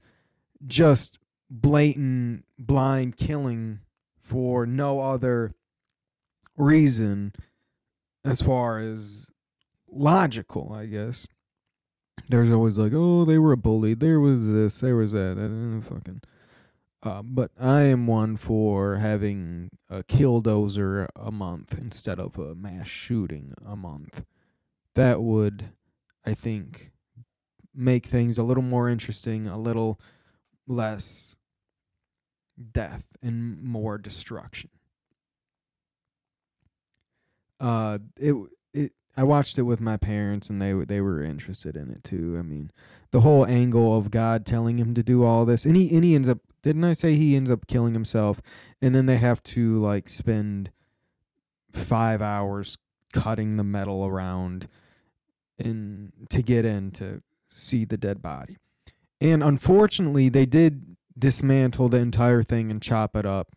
just 0.66 1.20
blatant 1.50 2.46
blind 2.58 3.18
killing 3.18 3.80
for 4.20 4.66
no 4.66 5.02
other 5.02 5.54
reason 6.58 7.34
as 8.24 8.42
far 8.42 8.80
as 8.80 9.28
logical 9.88 10.72
i 10.74 10.86
guess. 10.86 11.28
There's 12.30 12.52
always 12.52 12.78
like 12.78 12.94
oh 12.96 13.26
they 13.26 13.38
were 13.38 13.56
bullied 13.56 14.00
there 14.00 14.20
was 14.20 14.46
this. 14.46 14.80
There 14.80 14.96
was 14.96 15.12
that. 15.12 15.38
Uh, 15.38 15.82
fucking 15.82 16.22
uh, 17.04 17.22
but 17.22 17.52
I 17.60 17.82
am 17.84 18.08
one 18.08 18.38
for 18.38 18.96
having 18.96 19.70
a 19.90 20.04
killdozer 20.04 21.10
a 21.16 21.32
month 21.32 21.78
instead 21.78 22.18
of 22.18 22.38
a 22.38 22.56
mass 22.56 22.88
shooting 22.88 23.54
a 23.66 23.76
month. 23.76 24.24
That 24.96 25.22
would, 25.22 25.72
I 26.26 26.34
think, 26.34 26.92
make 27.76 28.06
things 28.06 28.38
a 28.38 28.44
little 28.44 28.64
more 28.64 28.88
interesting, 28.88 29.48
a 29.48 29.58
little 29.58 30.00
less 30.66 31.36
death 32.72 33.08
and 33.22 33.62
more 33.62 33.98
destruction. 33.98 34.70
Uh, 37.60 37.98
it 38.18 38.36
it 38.74 38.94
I 39.18 39.24
watched 39.24 39.58
it 39.58 39.64
with 39.64 39.82
my 39.82 39.98
parents 39.98 40.50
and 40.50 40.62
they 40.62 40.72
they 40.72 41.02
were 41.02 41.22
interested 41.22 41.76
in 41.76 41.90
it 41.92 42.04
too. 42.04 42.38
I 42.40 42.44
mean, 42.44 42.72
the 43.12 43.22
whole 43.22 43.46
angle 43.46 43.98
of 43.98 44.12
God 44.12 44.46
telling 44.46 44.78
him 44.78 44.94
to 44.94 45.04
do 45.04 45.24
all 45.24 45.44
this, 45.46 45.66
and 45.66 45.76
he 45.76 45.94
and 45.94 46.06
he 46.06 46.16
ends 46.16 46.30
up 46.30 46.40
didn't 46.64 46.84
I 46.84 46.94
say 46.94 47.14
he 47.14 47.36
ends 47.36 47.52
up 47.52 47.68
killing 47.68 47.94
himself 47.94 48.42
and 48.82 48.96
then 48.96 49.06
they 49.06 49.18
have 49.18 49.44
to 49.44 49.80
like 49.80 50.10
spend 50.10 50.72
5 51.72 52.22
hours 52.22 52.78
cutting 53.14 53.58
the 53.58 53.64
metal 53.64 54.06
around 54.06 54.68
and 55.60 56.12
to 56.30 56.42
get 56.42 56.66
in 56.66 56.92
to 56.92 57.22
see 57.50 57.86
the 57.86 57.98
dead 57.98 58.22
body. 58.22 58.58
And 59.22 59.44
unfortunately, 59.44 60.30
they 60.30 60.46
did 60.46 60.98
dismantle 61.18 61.90
the 61.90 62.00
entire 62.00 62.44
thing 62.44 62.72
and 62.72 62.82
chop 62.82 63.16
it 63.16 63.26
up. 63.26 63.56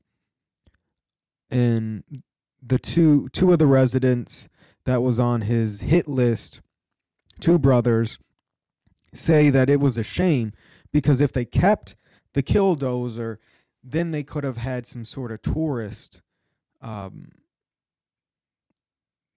And 1.50 2.04
the 2.62 2.78
two 2.78 3.28
two 3.30 3.52
of 3.52 3.58
the 3.58 3.66
residents 3.66 4.48
that 4.84 5.02
was 5.02 5.18
on 5.18 5.42
his 5.42 5.80
hit 5.80 6.06
list, 6.06 6.60
two 7.40 7.58
brothers, 7.58 8.18
say 9.14 9.50
that 9.50 9.70
it 9.70 9.80
was 9.80 9.96
a 9.96 10.02
shame 10.02 10.52
because 10.92 11.20
if 11.20 11.32
they 11.32 11.44
kept 11.44 11.96
the 12.36 12.42
killdozer, 12.42 13.38
then 13.82 14.10
they 14.10 14.22
could 14.22 14.44
have 14.44 14.58
had 14.58 14.86
some 14.86 15.06
sort 15.06 15.32
of 15.32 15.40
tourist 15.40 16.20
um, 16.82 17.32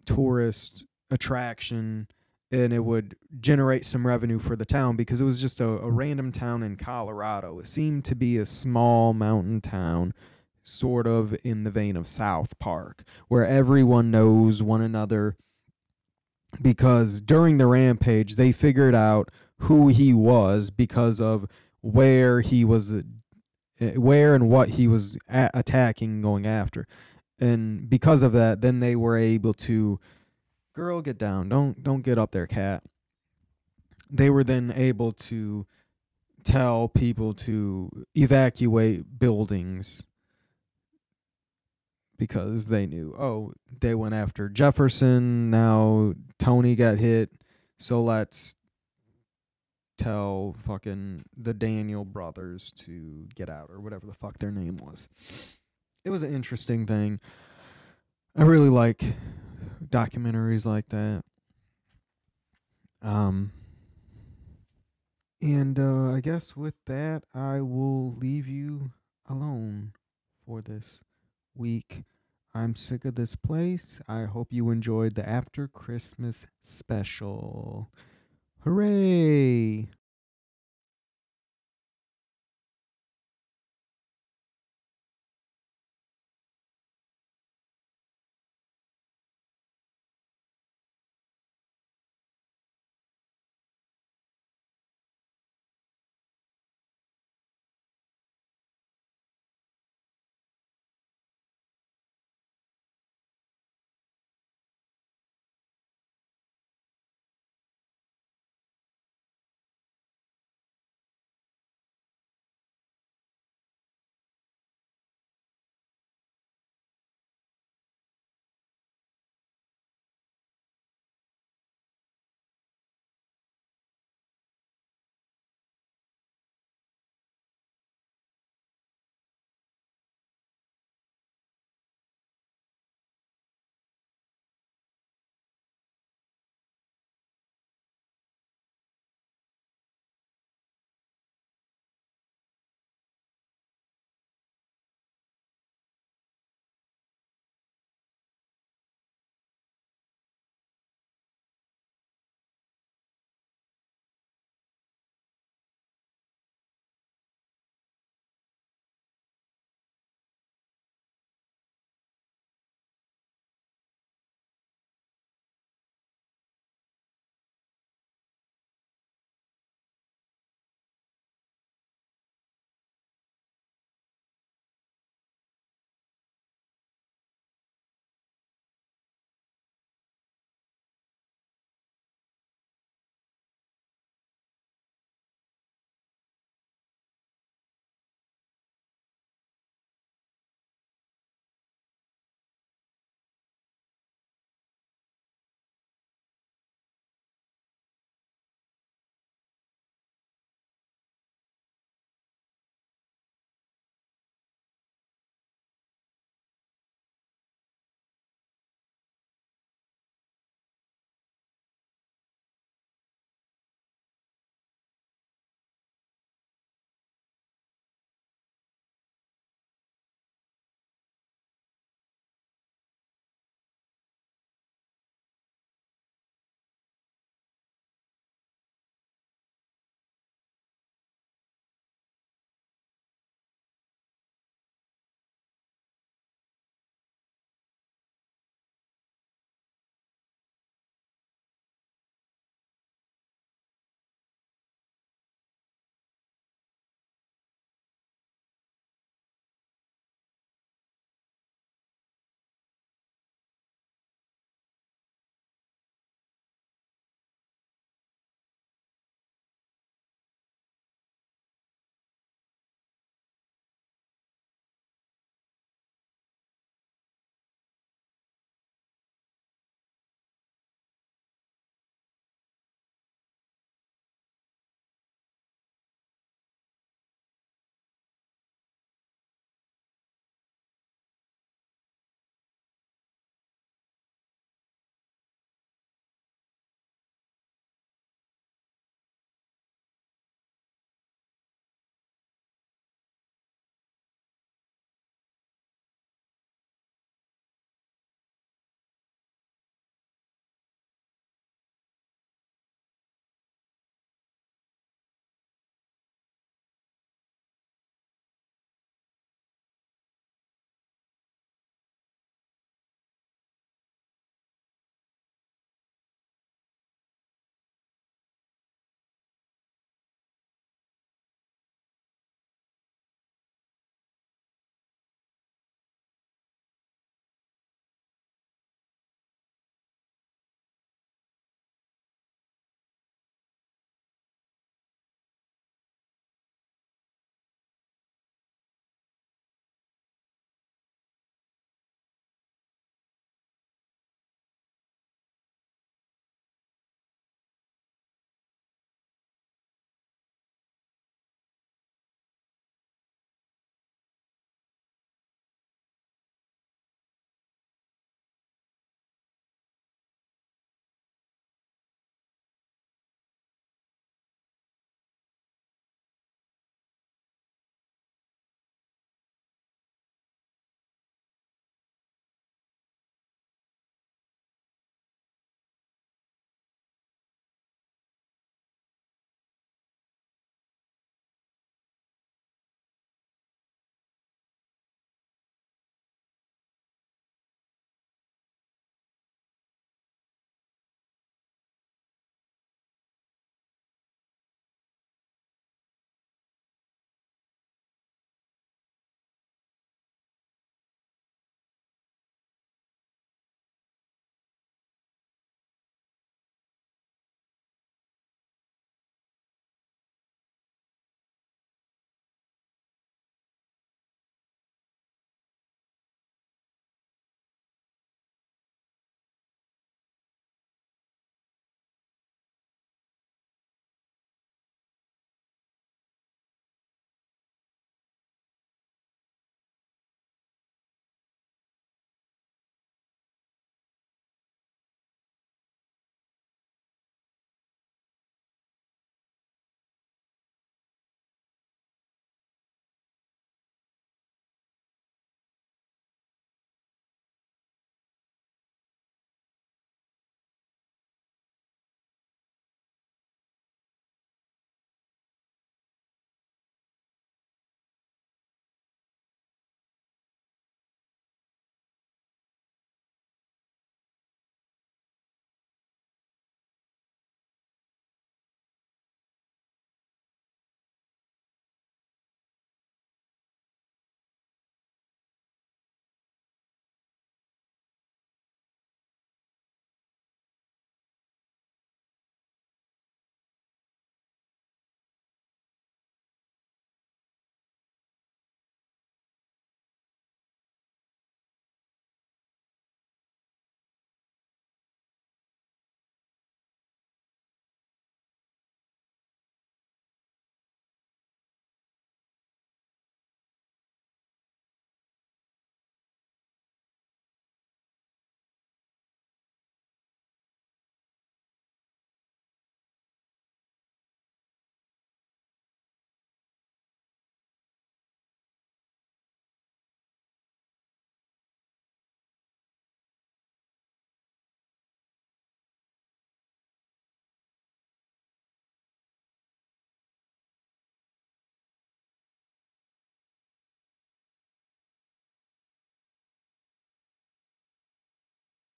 tourist 0.06 0.84
attraction 1.10 2.10
and 2.52 2.74
it 2.74 2.84
would 2.84 3.16
generate 3.39 3.86
some 3.86 4.06
revenue 4.06 4.38
for 4.38 4.58
the 4.58 4.66
town 4.66 4.97
because 4.97 5.22
it 5.22 5.24
was 5.24 5.39
just 5.39 5.62
a, 5.62 5.66
a 5.66 5.89
random 5.89 6.32
town 6.34 6.62
in 6.62 6.76
Colorado. 6.76 7.60
It 7.60 7.68
seemed 7.68 8.04
to 8.06 8.16
be 8.16 8.38
a 8.38 8.45
small 8.45 9.14
mountain 9.14 9.62
town, 9.62 10.14
sort 10.62 11.08
of 11.08 11.34
in 11.41 11.64
the 11.64 11.72
vein 11.72 11.95
of 11.95 12.06
South 12.06 12.60
Park, 12.60 13.04
where 13.30 13.45
everyone 13.45 14.12
knows 14.12 14.62
one 14.62 14.82
another 14.82 15.38
because 16.62 17.22
during 17.22 17.60
the 17.60 17.68
rampage 17.68 18.36
they 18.36 18.52
figured 18.52 18.95
out 18.95 19.30
who 19.60 19.88
he 19.88 20.14
was 20.14 20.70
because 20.70 21.22
of 21.22 21.47
where 21.82 22.42
he 22.42 22.66
was 22.66 22.92
uh, 22.94 23.02
where 23.96 24.36
and 24.36 24.50
what 24.50 24.70
he 24.70 24.88
was 24.88 25.18
attacking 25.30 26.22
going 26.22 26.46
after. 26.46 26.88
And 27.40 27.90
because 27.90 28.24
of 28.24 28.34
that 28.34 28.62
then 28.62 28.80
they 28.80 28.96
were 28.96 29.18
able 29.18 29.54
to 29.56 30.00
girl 30.74 31.02
get 31.02 31.18
down. 31.18 31.50
Don't 31.50 31.84
don't 31.84 32.02
get 32.02 32.18
up 32.18 32.32
there 32.32 32.48
cat. 32.48 32.84
They 34.10 34.30
were 34.30 34.44
then 34.44 34.74
able 34.76 35.12
to 35.12 35.66
tell 36.44 36.88
people 36.88 37.34
to 37.34 38.06
evacuate 38.16 39.20
buildings 39.20 40.06
because 42.18 42.68
they 42.68 42.86
knew 42.86 43.16
oh 43.20 43.54
they 43.80 43.96
went 43.96 44.14
after 44.14 44.50
Jefferson. 44.50 45.50
Now 45.50 46.14
Tony 46.38 46.76
got 46.76 46.98
hit. 46.98 47.30
So 47.78 48.02
let's 48.02 48.56
tell 50.00 50.56
fucking 50.60 51.24
the 51.38 51.54
Daniel 51.54 52.06
brothers 52.06 52.72
to 52.78 53.28
get 53.36 53.50
out 53.50 53.70
or 53.70 53.80
whatever 53.80 54.08
the 54.08 54.14
fuck 54.14 54.39
their 54.39 54.52
name 54.52 54.78
was. 54.78 55.08
It 56.06 56.10
was 56.10 56.24
an 56.24 56.34
interesting 56.34 56.88
thing. 56.88 57.20
I 58.36 58.43
really 58.43 58.70
like 58.70 59.04
documentaries 59.86 60.66
like 60.66 60.89
that. 60.89 61.24
Um 63.02 63.52
and 65.41 65.80
uh 65.80 66.14
I 66.14 66.22
guess 66.22 66.56
with 66.56 66.76
that 66.86 67.24
I 67.34 67.62
will 67.62 68.16
leave 68.16 68.47
you 68.47 68.91
alone 69.28 69.93
for 70.45 70.62
this 70.62 71.04
week. 71.56 72.04
I'm 72.54 72.76
sick 72.76 73.06
of 73.06 73.16
this 73.16 73.36
place. 73.36 74.00
I 74.08 74.24
hope 74.24 74.47
you 74.52 74.72
enjoyed 74.72 75.16
the 75.16 75.28
after 75.28 75.68
Christmas 75.68 76.47
special. 76.64 77.91
Hooray! 78.64 79.88